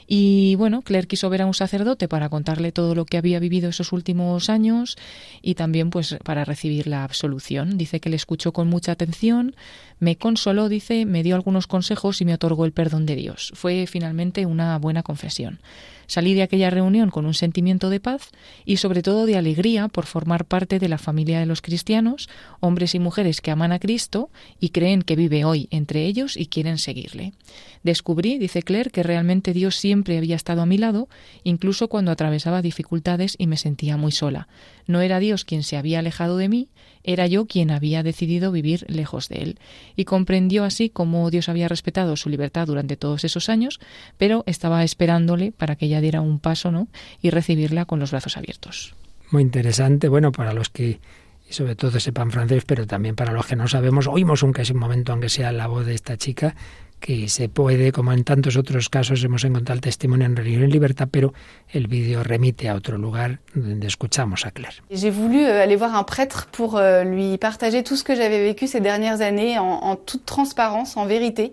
[0.07, 3.71] Y bueno, Claire quiso ver a un sacerdote para contarle todo lo que había vivido
[3.71, 4.97] esos últimos años
[5.41, 7.79] y también pues para recibir la absolución.
[7.79, 9.55] Dice que le escuchó con mucha atención,
[10.01, 13.53] me consoló, dice, me dio algunos consejos y me otorgó el perdón de Dios.
[13.55, 15.44] Fue finalmente una buena confesión.
[16.07, 18.31] Salí de aquella reunión con un sentimiento de paz
[18.65, 22.29] y sobre todo de alegría por formar parte de la familia de los cristianos,
[22.61, 24.31] hombres y mujeres que aman a Cristo
[24.61, 27.33] y creen que vive hoy entre ellos y quieren seguirle.
[27.83, 31.09] Descubrí, dice Claire, que realmente Dios siempre había estado a mi lado,
[31.43, 34.49] incluso cuando atravesaba dificultades y me sentía muy sola.
[34.87, 36.69] No era Dios quien se había alejado de mí,
[37.05, 39.59] era yo quien había decidido vivir lejos de él.
[39.95, 43.79] Y comprendió así cómo Dios había respetado su libertad durante todos esos años,
[44.19, 46.89] pero estaba esperándole para que ella diera un paso, ¿no?
[47.23, 48.95] Y recibirla con los brazos abiertos.
[49.31, 50.99] Muy interesante, bueno, para los que
[51.51, 54.81] sobre todo sepan francés, pero también para los que no sabemos, oímos un casi un
[54.81, 56.57] momento, aunque sea la voz de esta chica,
[57.05, 60.73] que se puede, como en tantos otros casos, hemos encontrado el testimonio en religión y
[60.73, 61.35] libertad, pero
[61.69, 64.77] el vídeo remite a otro lugar donde escuchamos a Claire.
[64.91, 68.81] J'ai voulu aller voir un prêtre pour lui partager tout ce que j'avais vécu ces
[68.81, 71.53] dernières années en, en toute transparence, en vérité.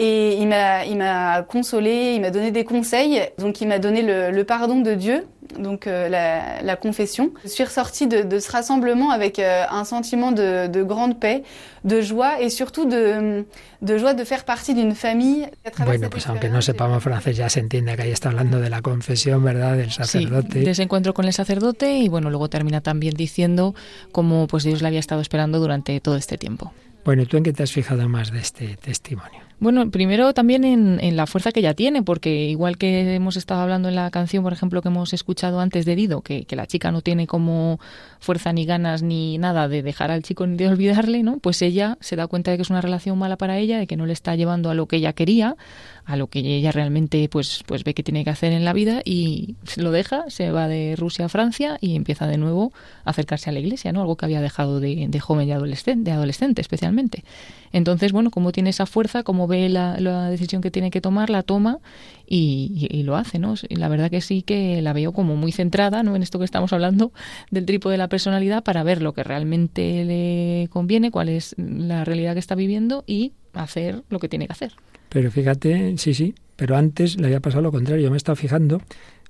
[0.00, 3.20] Et il m'a consolé, il m'a donné des conseils.
[3.38, 5.26] Donc il m'a donné le, le, pardon de Dieu,
[5.58, 7.32] donc euh, la, la, confession.
[7.44, 11.42] Je suis ressortie de, de ce rassemblement avec euh, un sentiment de, de, grande paix,
[11.84, 13.44] de joie et surtout de,
[13.82, 15.46] de joie de faire partie d'une famille.
[15.84, 18.82] Bueno, pues aunque no sepamos francés ya se entiende que ahí está hablando de la
[18.82, 19.76] confesión, ¿verdad?
[19.76, 20.52] Del sacerdote.
[20.52, 23.74] Sí, de ese encuentro con el sacerdote y bueno, luego termina también diciendo
[24.12, 26.72] cómo pues Dios le había estado esperando durante todo este tiempo.
[27.04, 29.47] Bueno, ¿tú en qué te has fijado más de este testimonio?
[29.60, 33.60] Bueno, primero también en, en, la fuerza que ella tiene, porque igual que hemos estado
[33.60, 36.92] hablando en la canción, por ejemplo, que hemos escuchado antes de Dido, que, la chica
[36.92, 37.80] no tiene como
[38.20, 41.38] fuerza ni ganas ni nada de dejar al chico ni de olvidarle, ¿no?
[41.38, 43.96] Pues ella se da cuenta de que es una relación mala para ella, de que
[43.96, 45.56] no le está llevando a lo que ella quería,
[46.04, 49.02] a lo que ella realmente pues, pues ve que tiene que hacer en la vida
[49.04, 52.72] y lo deja, se va de Rusia a Francia y empieza de nuevo
[53.04, 54.02] a acercarse a la iglesia, ¿no?
[54.02, 57.24] Algo que había dejado de, de joven y adolescente, de adolescente especialmente.
[57.72, 61.30] Entonces, bueno, como tiene esa fuerza, como ve la, la decisión que tiene que tomar,
[61.30, 61.80] la toma
[62.28, 63.54] y, lo hace, ¿no?
[63.70, 66.14] La verdad que sí que la veo como muy centrada, ¿no?
[66.14, 67.12] En esto que estamos hablando
[67.50, 72.04] del trípode de la personalidad para ver lo que realmente le conviene, cuál es la
[72.04, 74.72] realidad que está viviendo y hacer lo que tiene que hacer.
[75.08, 78.04] Pero fíjate, sí, sí, pero antes le había pasado lo contrario.
[78.04, 78.82] Yo me he estado fijando,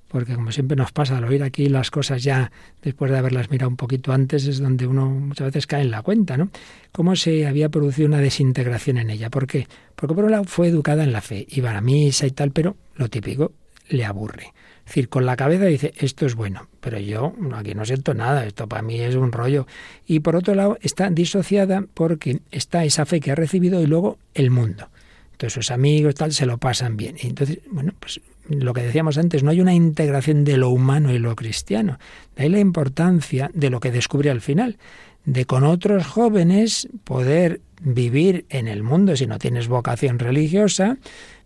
[0.09, 2.51] porque como siempre nos pasa al oír aquí las cosas ya
[2.81, 6.01] después de haberlas mirado un poquito antes, es donde uno muchas veces cae en la
[6.01, 6.49] cuenta, ¿no?
[6.91, 9.29] Cómo se había producido una desintegración en ella.
[9.29, 9.67] ¿Por qué?
[9.95, 12.51] Porque por un lado fue educada en la fe, iba a la misa y tal,
[12.51, 13.53] pero lo típico
[13.87, 14.53] le aburre.
[14.79, 18.45] Es decir, con la cabeza dice, esto es bueno, pero yo aquí no siento nada,
[18.45, 19.67] esto para mí es un rollo.
[20.07, 24.17] Y por otro lado, está disociada porque está esa fe que ha recibido y luego
[24.33, 24.89] el mundo.
[25.33, 27.15] Entonces sus amigos tal se lo pasan bien.
[27.21, 28.19] Y entonces, bueno, pues
[28.49, 31.99] lo que decíamos antes, no hay una integración de lo humano y lo cristiano.
[32.35, 34.77] De ahí la importancia de lo que descubre al final,
[35.25, 40.97] de con otros jóvenes poder vivir en el mundo si no tienes vocación religiosa,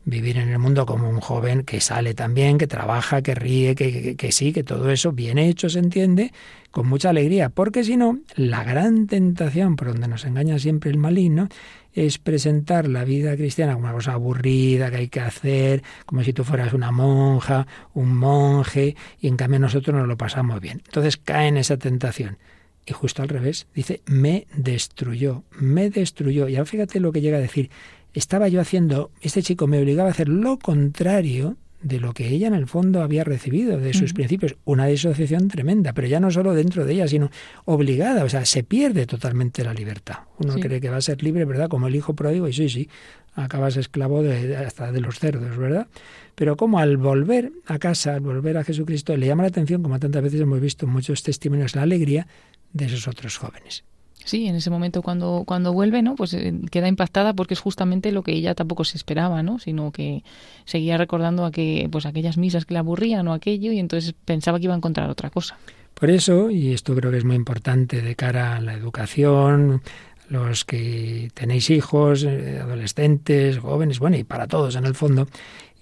[0.05, 3.91] vivir en el mundo como un joven que sale también, que trabaja, que ríe, que,
[4.01, 6.31] que, que, sí, que todo eso bien hecho se entiende,
[6.71, 10.97] con mucha alegría, porque si no, la gran tentación por donde nos engaña siempre el
[10.97, 11.47] maligno
[11.93, 16.33] es presentar la vida cristiana como una cosa aburrida que hay que hacer, como si
[16.33, 20.81] tú fueras una monja, un monje, y en cambio nosotros nos lo pasamos bien.
[20.85, 22.37] Entonces cae en esa tentación.
[22.85, 26.49] Y justo al revés, dice, me destruyó, me destruyó.
[26.49, 27.69] Y ahora fíjate lo que llega a decir,
[28.13, 32.47] estaba yo haciendo, este chico me obligaba a hacer lo contrario de lo que ella
[32.47, 34.15] en el fondo había recibido, de sus uh -huh.
[34.15, 34.55] principios.
[34.65, 37.29] Una disociación tremenda, pero ya no solo dentro de ella, sino
[37.65, 38.23] obligada.
[38.23, 40.19] O sea, se pierde totalmente la libertad.
[40.39, 40.61] Uno sí.
[40.61, 41.67] cree que va a ser libre, ¿verdad?
[41.67, 42.89] Como el hijo pródigo, y sí, sí,
[43.35, 45.87] acabas esclavo de, hasta de los cerdos, ¿verdad?
[46.35, 49.99] Pero como al volver a casa, al volver a Jesucristo, le llama la atención, como
[49.99, 52.27] tantas veces hemos visto en muchos testimonios, la alegría
[52.71, 53.83] de esos otros jóvenes.
[54.25, 56.15] Sí, en ese momento cuando, cuando vuelve, ¿no?
[56.15, 59.59] Pues eh, queda impactada porque es justamente lo que ella tampoco se esperaba, ¿no?
[59.59, 60.23] Sino que
[60.65, 64.59] seguía recordando a que, pues aquellas misas que le aburrían o aquello y entonces pensaba
[64.59, 65.57] que iba a encontrar otra cosa.
[65.93, 69.81] Por eso, y esto creo que es muy importante de cara a la educación,
[70.29, 75.27] los que tenéis hijos, eh, adolescentes, jóvenes, bueno, y para todos en el fondo,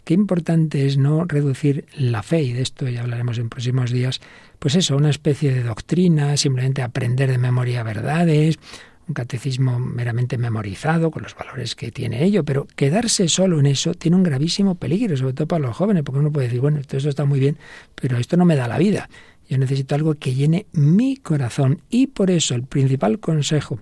[0.04, 4.20] qué importante es no reducir la fe, y de esto ya hablaremos en próximos días,
[4.62, 8.59] pues eso, una especie de doctrina, simplemente aprender de memoria verdades,
[9.07, 13.95] un catecismo meramente memorizado con los valores que tiene ello, pero quedarse solo en eso
[13.95, 16.95] tiene un gravísimo peligro, sobre todo para los jóvenes, porque uno puede decir, bueno, esto
[16.97, 17.57] está muy bien,
[17.95, 19.09] pero esto no me da la vida.
[19.49, 23.80] Yo necesito algo que llene mi corazón y por eso el principal consejo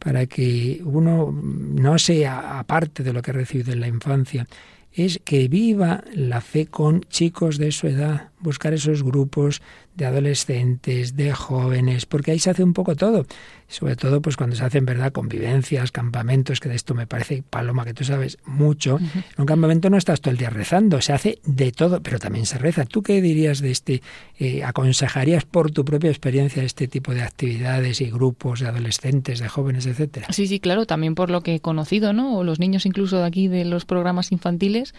[0.00, 4.48] para que uno no sea aparte de lo que ha recibido en la infancia
[4.96, 9.60] es que viva la fe con chicos de su edad, buscar esos grupos
[9.96, 13.26] de adolescentes, de jóvenes, porque ahí se hace un poco todo.
[13.68, 17.84] Sobre todo, pues cuando se hacen, ¿verdad?, convivencias, campamentos, que de esto me parece, Paloma,
[17.84, 18.94] que tú sabes mucho.
[18.94, 19.16] Uh -huh.
[19.16, 22.46] En un campamento no estás todo el día rezando, se hace de todo, pero también
[22.46, 22.84] se reza.
[22.84, 24.02] ¿Tú qué dirías de este,
[24.38, 29.48] eh, aconsejarías por tu propia experiencia este tipo de actividades y grupos de adolescentes, de
[29.48, 30.28] jóvenes, etcétera?
[30.30, 32.36] Sí, sí, claro, también por lo que he conocido, ¿no?
[32.38, 34.94] O los niños incluso de aquí de los programas infantiles,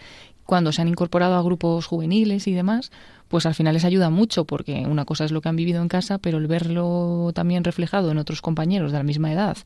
[0.48, 2.90] cuando se han incorporado a grupos juveniles y demás,
[3.28, 5.88] pues al final les ayuda mucho porque una cosa es lo que han vivido en
[5.88, 9.58] casa, pero el verlo también reflejado en otros compañeros de la misma edad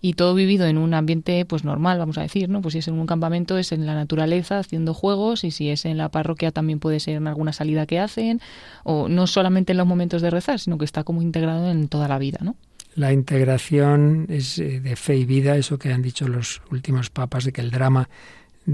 [0.00, 2.62] y todo vivido en un ambiente pues normal, vamos a decir, ¿no?
[2.62, 5.84] Pues si es en un campamento es en la naturaleza haciendo juegos y si es
[5.84, 8.40] en la parroquia también puede ser en alguna salida que hacen
[8.82, 12.08] o no solamente en los momentos de rezar, sino que está como integrado en toda
[12.08, 12.56] la vida, ¿no?
[12.96, 17.44] La integración es eh, de fe y vida, eso que han dicho los últimos papas
[17.44, 18.08] de que el drama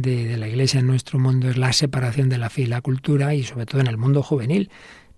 [0.02, 3.34] de, la Iglesia en nuestro mundo es la separación de la fe y la cultura
[3.34, 4.70] y sobre todo en el mundo juvenil.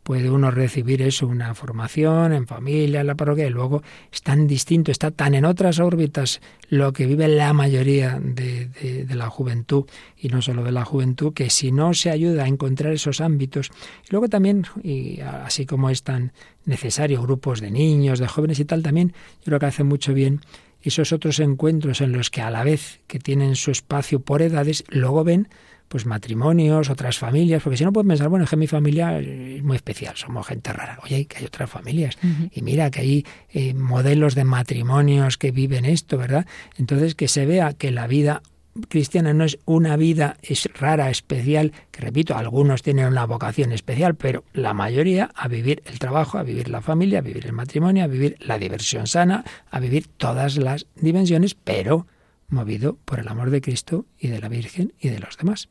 [0.03, 4.47] Puede uno recibir eso, una formación en familia, en la parroquia, y luego es tan
[4.47, 9.29] distinto, está tan en otras órbitas lo que vive la mayoría de, de, de, la
[9.29, 9.85] juventud,
[10.17, 13.71] y no solo de la juventud, que si no se ayuda a encontrar esos ámbitos,
[14.07, 16.33] y luego también, y así como es tan
[16.65, 20.41] necesario, grupos de niños, de jóvenes y tal, también yo creo que hace mucho bien
[20.83, 24.85] esos otros encuentros en los que a la vez que tienen su espacio por edades,
[24.89, 25.49] luego ven
[25.89, 29.63] pues matrimonios, otras familias, porque si no pueden pensar, bueno, es que mi familia es
[29.63, 30.99] muy especial, somos gente rara.
[31.03, 32.19] Oye, que hay otras familias.
[32.23, 32.51] Uh -huh.
[32.53, 36.47] Y mira que hay eh, modelos de matrimonios que viven esto, ¿verdad?
[36.77, 38.43] Entonces que se vea que la vida
[38.89, 44.15] cristiana no es una vida es rara, especial, que repito, algunos tienen una vocación especial,
[44.15, 48.05] pero la mayoría a vivir el trabajo, a vivir la familia, a vivir el matrimonio,
[48.05, 52.07] a vivir la diversión sana, a vivir todas las dimensiones, pero
[52.49, 55.69] movido por el amor de Cristo y de la Virgen y de los demás.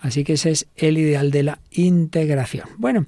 [0.00, 2.68] Así que ese es el ideal de la integración.
[2.78, 3.06] Bueno,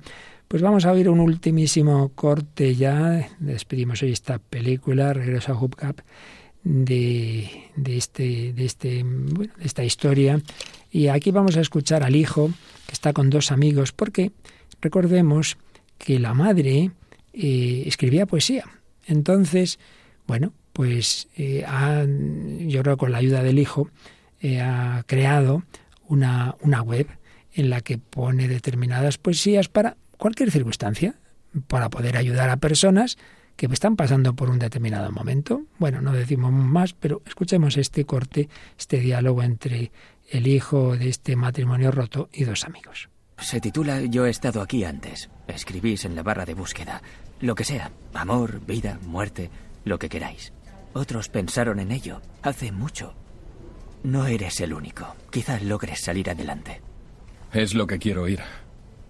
[0.48, 3.28] pues vamos a oír un ultimísimo corte ya.
[3.38, 6.00] Despedimos hoy esta película, Regreso a Hubcap,
[6.64, 10.40] de, de, este, de, este, bueno, de esta historia.
[10.90, 12.50] Y aquí vamos a escuchar al hijo,
[12.86, 14.32] que está con dos amigos, porque
[14.80, 15.56] recordemos
[15.98, 16.90] que la madre
[17.32, 18.64] eh, escribía poesía.
[19.06, 19.78] Entonces,
[20.26, 21.64] bueno, pues eh,
[22.66, 23.88] yo creo con la ayuda del hijo,
[24.40, 25.62] eh, ha creado
[26.08, 27.06] una, una web
[27.54, 31.14] en la que pone determinadas poesías para cualquier circunstancia,
[31.66, 33.18] para poder ayudar a personas
[33.57, 35.62] que están pasando por un determinado momento.
[35.78, 38.48] Bueno, no decimos más, pero escuchemos este corte,
[38.78, 39.92] este diálogo entre
[40.30, 43.09] el hijo de este matrimonio roto y dos amigos.
[43.38, 45.28] Se titula Yo he estado aquí antes.
[45.48, 47.03] Escribís en la barra de búsqueda.
[47.40, 47.90] Lo que sea.
[48.14, 49.50] Amor, vida, muerte,
[49.84, 50.53] lo que queráis.
[50.92, 53.14] Otros pensaron en ello hace mucho.
[54.05, 55.14] No eres el único.
[55.30, 56.80] Quizás logres salir adelante.
[57.53, 58.40] Es lo que quiero oír.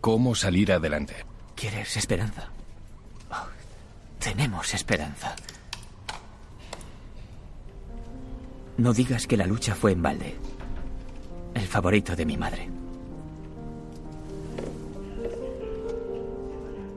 [0.01, 1.15] ¿Cómo salir adelante?
[1.55, 2.51] ¿Quieres esperanza?
[4.23, 5.35] Tenemos esperanza.
[8.77, 10.37] No digas que la lucha fue en balde.
[11.55, 12.71] El favorito de mi madre.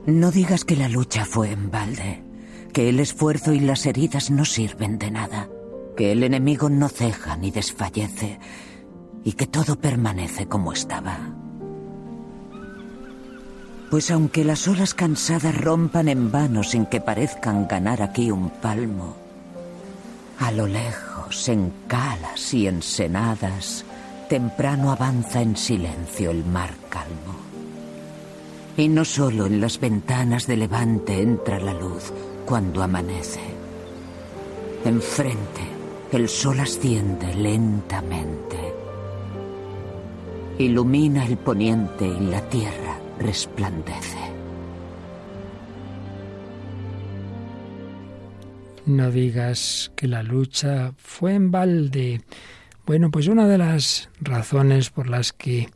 [0.06, 2.22] No digas que la lucha fue en balde,
[2.72, 5.48] que el esfuerzo y las heridas no sirven de nada,
[5.96, 8.38] que el enemigo no ceja ni desfallece
[9.24, 11.35] y que todo permanece como estaba.
[13.90, 19.14] Pues aunque las olas cansadas rompan en vano sin que parezcan ganar aquí un palmo,
[20.38, 23.84] a lo lejos, en calas y ensenadas,
[24.28, 27.36] temprano avanza en silencio el mar calmo.
[28.76, 32.12] Y no solo en las ventanas de levante entra la luz
[32.44, 33.40] cuando amanece.
[34.84, 35.62] Enfrente,
[36.12, 38.74] el sol asciende lentamente.
[40.58, 42.85] Ilumina el poniente y la tierra
[43.18, 44.18] resplandece.
[48.86, 52.20] No digas que la lucha fue en balde.
[52.86, 55.68] Bueno, pues una de las razones por las que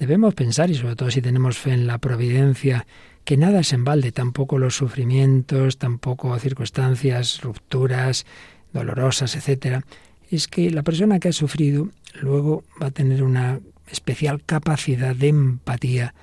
[0.00, 2.86] debemos pensar, y sobre todo si tenemos fe en la providencia,
[3.24, 8.26] que nada es en balde, tampoco los sufrimientos, tampoco circunstancias, rupturas
[8.72, 9.84] dolorosas, etcétera,
[10.30, 11.88] es que la persona que ha sufrido
[12.20, 16.14] luego va a tener una especial capacidad de empatía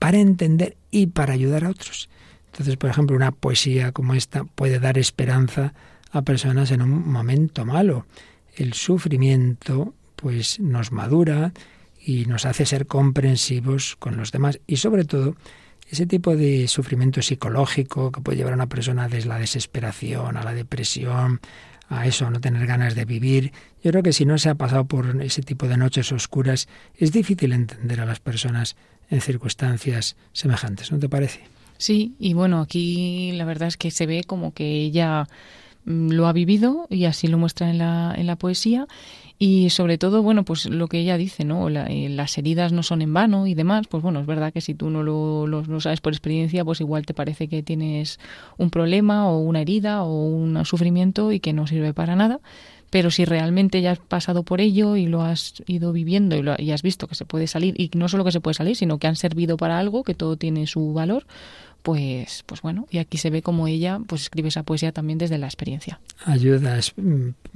[0.00, 2.08] para entender y para ayudar a otros.
[2.46, 5.72] Entonces, por ejemplo, una poesía como esta puede dar esperanza
[6.10, 8.06] a personas en un momento malo.
[8.56, 11.52] El sufrimiento pues nos madura
[12.04, 15.36] y nos hace ser comprensivos con los demás y sobre todo
[15.88, 20.42] ese tipo de sufrimiento psicológico que puede llevar a una persona desde la desesperación a
[20.42, 21.40] la depresión,
[21.88, 23.52] a eso, a no tener ganas de vivir.
[23.82, 27.12] Yo creo que si no se ha pasado por ese tipo de noches oscuras, es
[27.12, 28.76] difícil entender a las personas
[29.10, 31.40] en circunstancias semejantes, ¿no te parece?
[31.76, 35.26] Sí, y bueno, aquí la verdad es que se ve como que ella
[35.84, 38.86] mm, lo ha vivido y así lo muestra en la, en la poesía
[39.42, 41.70] y sobre todo, bueno, pues lo que ella dice, ¿no?
[41.70, 44.60] La, eh, las heridas no son en vano y demás, pues bueno, es verdad que
[44.60, 48.20] si tú no lo, lo, lo, sabes por experiencia, pues igual te parece que tienes
[48.58, 52.40] un problema o una herida o un sufrimiento y que no sirve para nada.
[52.90, 56.54] Pero si realmente ya has pasado por ello y lo has ido viviendo y, lo,
[56.58, 58.98] y has visto que se puede salir, y no solo que se puede salir, sino
[58.98, 61.24] que han servido para algo, que todo tiene su valor,
[61.82, 65.38] pues, pues bueno, y aquí se ve como ella pues escribe esa poesía también desde
[65.38, 66.00] la experiencia.
[66.24, 66.94] Ayudas,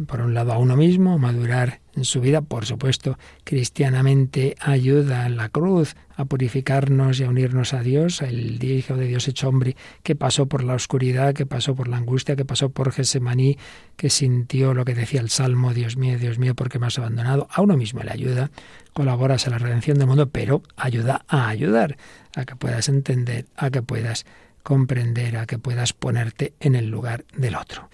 [0.06, 5.26] por un lado, a uno mismo a madurar en su vida, por supuesto, cristianamente ayuda
[5.26, 9.48] en la cruz a purificarnos y a unirnos a Dios, el Hijo de Dios hecho
[9.48, 13.58] hombre, que pasó por la oscuridad, que pasó por la angustia, que pasó por Gesemaní,
[13.96, 16.98] que sintió lo que decía el Salmo, Dios mío, Dios mío, ¿por qué me has
[16.98, 17.48] abandonado?
[17.50, 18.50] A uno mismo le ayuda,
[18.92, 21.96] colaboras a la redención del mundo, pero ayuda a ayudar,
[22.34, 24.24] a que puedas entender, a que puedas
[24.62, 27.88] comprender, a que puedas ponerte en el lugar del otro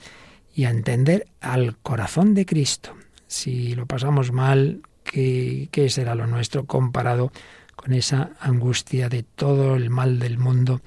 [0.54, 2.94] y a entender al corazón de Cristo.
[3.30, 7.30] Si lo pasamos mal, ¿qué, qué será lo nuestro comparado
[7.76, 10.80] con esa angustia de todo el mal del mundo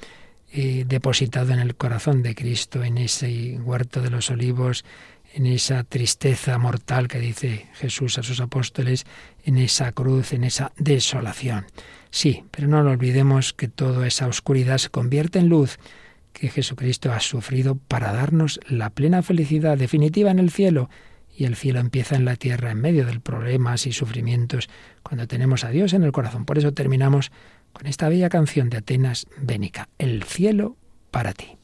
[0.51, 4.83] eh, depositado en el corazón de Cristo, en ese huerto de los olivos,
[5.33, 9.05] en esa tristeza mortal que dice Jesús a sus apóstoles,
[9.45, 11.65] en esa cruz, en esa desolación.
[12.11, 15.79] Sí, pero no lo olvidemos que toda esa oscuridad se convierte en luz
[16.33, 20.89] que Jesucristo ha sufrido para darnos la plena felicidad definitiva en el cielo
[21.35, 24.69] y el cielo empieza en la tierra en medio de problemas y sufrimientos
[25.01, 26.45] cuando tenemos a Dios en el corazón.
[26.45, 27.31] Por eso terminamos
[27.71, 30.77] con esta bella canción de Atenas Bénica, El cielo
[31.11, 31.57] para ti.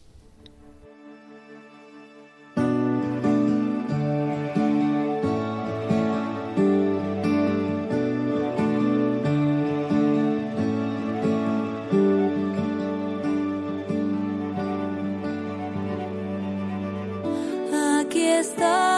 [18.02, 18.89] Aquí está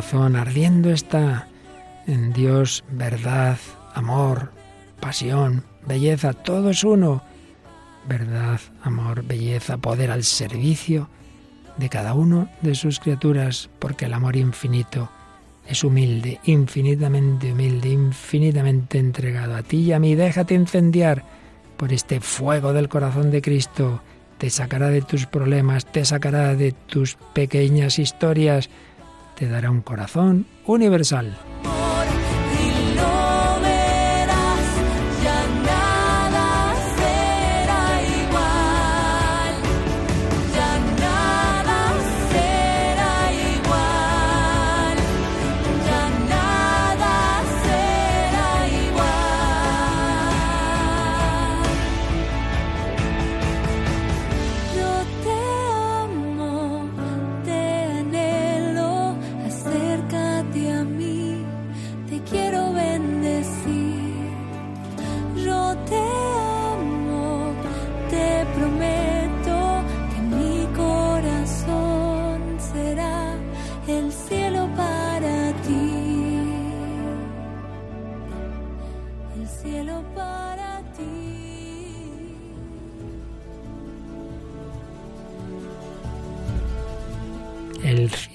[0.00, 0.34] corazón.
[0.34, 1.46] Ardiendo está
[2.06, 3.58] en Dios, verdad,
[3.94, 4.50] amor,
[4.98, 7.22] pasión, belleza, todo es uno.
[8.08, 11.10] Verdad, amor, belleza, poder al servicio
[11.76, 15.10] de cada uno de sus criaturas, porque el amor infinito
[15.68, 20.14] es humilde, infinitamente humilde, infinitamente entregado a ti y a mí.
[20.14, 21.24] Déjate incendiar
[21.76, 24.00] por este fuego del corazón de Cristo.
[24.38, 28.70] Te sacará de tus problemas, te sacará de tus pequeñas historias,
[29.40, 31.34] te dará un corazón universal.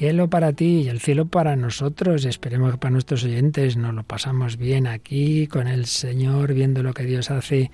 [0.05, 2.25] Cielo para ti y el cielo para nosotros.
[2.25, 6.93] Esperemos que para nuestros oyentes nos lo pasamos bien aquí con el Señor, viendo lo
[6.93, 7.71] que Dios hace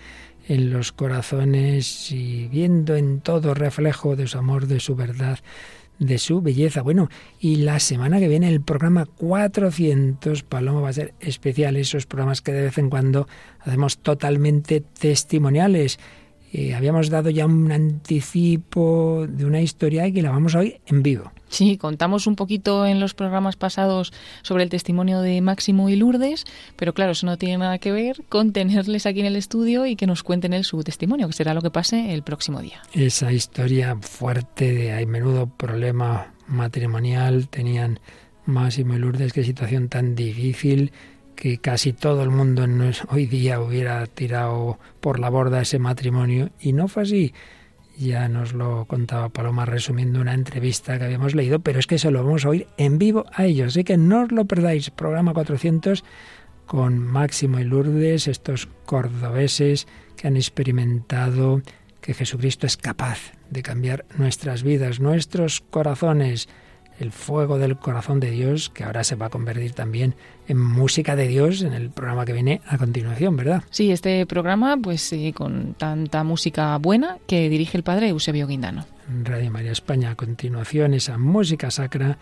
[0.47, 5.39] en los corazones y viendo en todo reflejo de su amor, de su verdad,
[5.99, 6.81] de su belleza.
[6.83, 12.05] Bueno, y la semana que viene el programa 400, Paloma, va a ser especial, esos
[12.05, 13.27] programas que de vez en cuando
[13.59, 15.99] hacemos totalmente testimoniales
[16.53, 20.81] eh, habíamos dado ya un anticipo de una historia y que la vamos a oír
[20.85, 21.31] en vivo.
[21.47, 26.45] Sí, contamos un poquito en los programas pasados sobre el testimonio de Máximo y Lourdes,
[26.75, 29.95] pero claro, eso no tiene nada que ver con tenerles aquí en el estudio y
[29.95, 32.81] que nos cuenten él su testimonio, que será lo que pase el próximo día.
[32.93, 37.99] Esa historia fuerte de hay menudo problema matrimonial tenían
[38.45, 40.91] Máximo y Lourdes, qué situación tan difícil
[41.41, 42.63] que casi todo el mundo
[43.09, 47.33] hoy día hubiera tirado por la borda ese matrimonio y no fue así.
[47.97, 52.11] Ya nos lo contaba Paloma resumiendo una entrevista que habíamos leído, pero es que se
[52.11, 54.91] lo vamos a oír en vivo a ellos, así que no os lo perdáis.
[54.91, 56.03] Programa 400
[56.67, 59.87] con Máximo y Lourdes, estos cordobeses
[60.17, 61.63] que han experimentado
[62.01, 66.49] que Jesucristo es capaz de cambiar nuestras vidas, nuestros corazones,
[66.99, 70.15] el fuego del corazón de Dios, que ahora se va a convertir también
[70.47, 73.63] en música de Dios en el programa que viene a continuación, ¿verdad?
[73.69, 78.85] Sí, este programa, pues eh, con tanta música buena que dirige el padre Eusebio Guindano.
[79.23, 82.17] Radio María España a continuación esa música sacra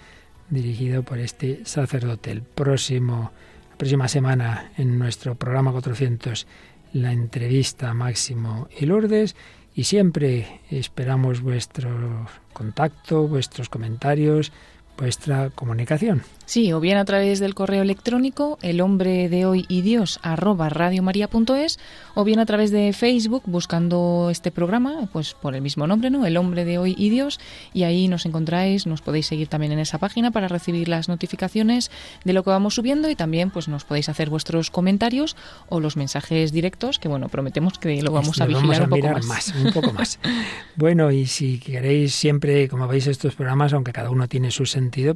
[0.49, 2.31] dirigido por este sacerdote.
[2.31, 3.31] El próximo,
[3.71, 6.47] la próxima semana en nuestro programa 400
[6.93, 9.35] la entrevista a Máximo y Lourdes
[9.75, 14.51] y siempre esperamos vuestro contacto, vuestros comentarios,
[14.99, 16.23] vuestra comunicación.
[16.45, 20.67] Sí, o bien a través del correo electrónico el hombre de hoy y Dios arroba
[20.69, 21.77] radiomaria.es
[22.15, 26.25] o bien a través de Facebook buscando este programa, pues por el mismo nombre, ¿no?
[26.25, 27.39] El hombre de hoy y Dios
[27.71, 31.91] y ahí nos encontráis, nos podéis seguir también en esa página para recibir las notificaciones
[32.25, 35.37] de lo que vamos subiendo y también pues nos podéis hacer vuestros comentarios
[35.69, 39.23] o los mensajes directos que bueno, prometemos que lo vamos a vigilar un poco mirar
[39.23, 39.53] más.
[39.53, 40.19] un poco más.
[40.75, 44.65] bueno, y si queréis siempre, como veis estos programas, aunque cada uno tiene su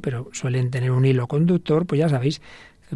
[0.00, 2.40] pero suelen tener un hilo conductor, pues ya sabéis,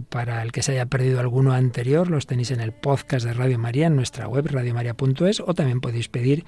[0.09, 3.59] para el que se haya perdido alguno anterior, los tenéis en el podcast de Radio
[3.59, 6.45] María, en nuestra web radiomaria.es, o también podéis pedir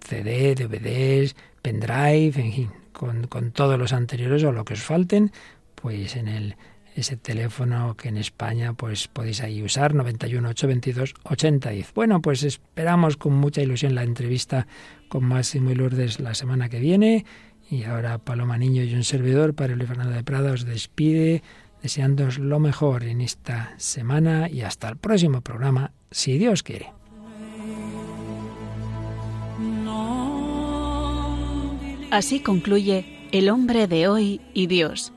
[0.00, 5.32] CD, DVDs, pendrive, en fin, con, con todos los anteriores o lo que os falten,
[5.74, 6.56] pues en el
[6.94, 11.92] ese teléfono que en España pues podéis ahí usar 91 822 8010.
[11.94, 14.66] Bueno, pues esperamos con mucha ilusión la entrevista
[15.08, 17.24] con Máximo y Lourdes la semana que viene
[17.70, 21.42] y ahora Paloma Niño y un servidor, Padre Luis Fernando de Prada, os despide
[21.82, 26.92] deseándoos lo mejor en esta semana y hasta el próximo programa, si Dios quiere.
[32.10, 35.12] Así concluye El hombre de hoy y Dios,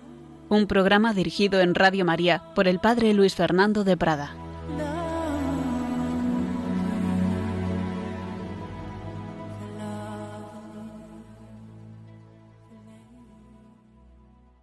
[0.49, 4.35] un programa dirigido en Radio María por el Padre Luis Fernando de Prada.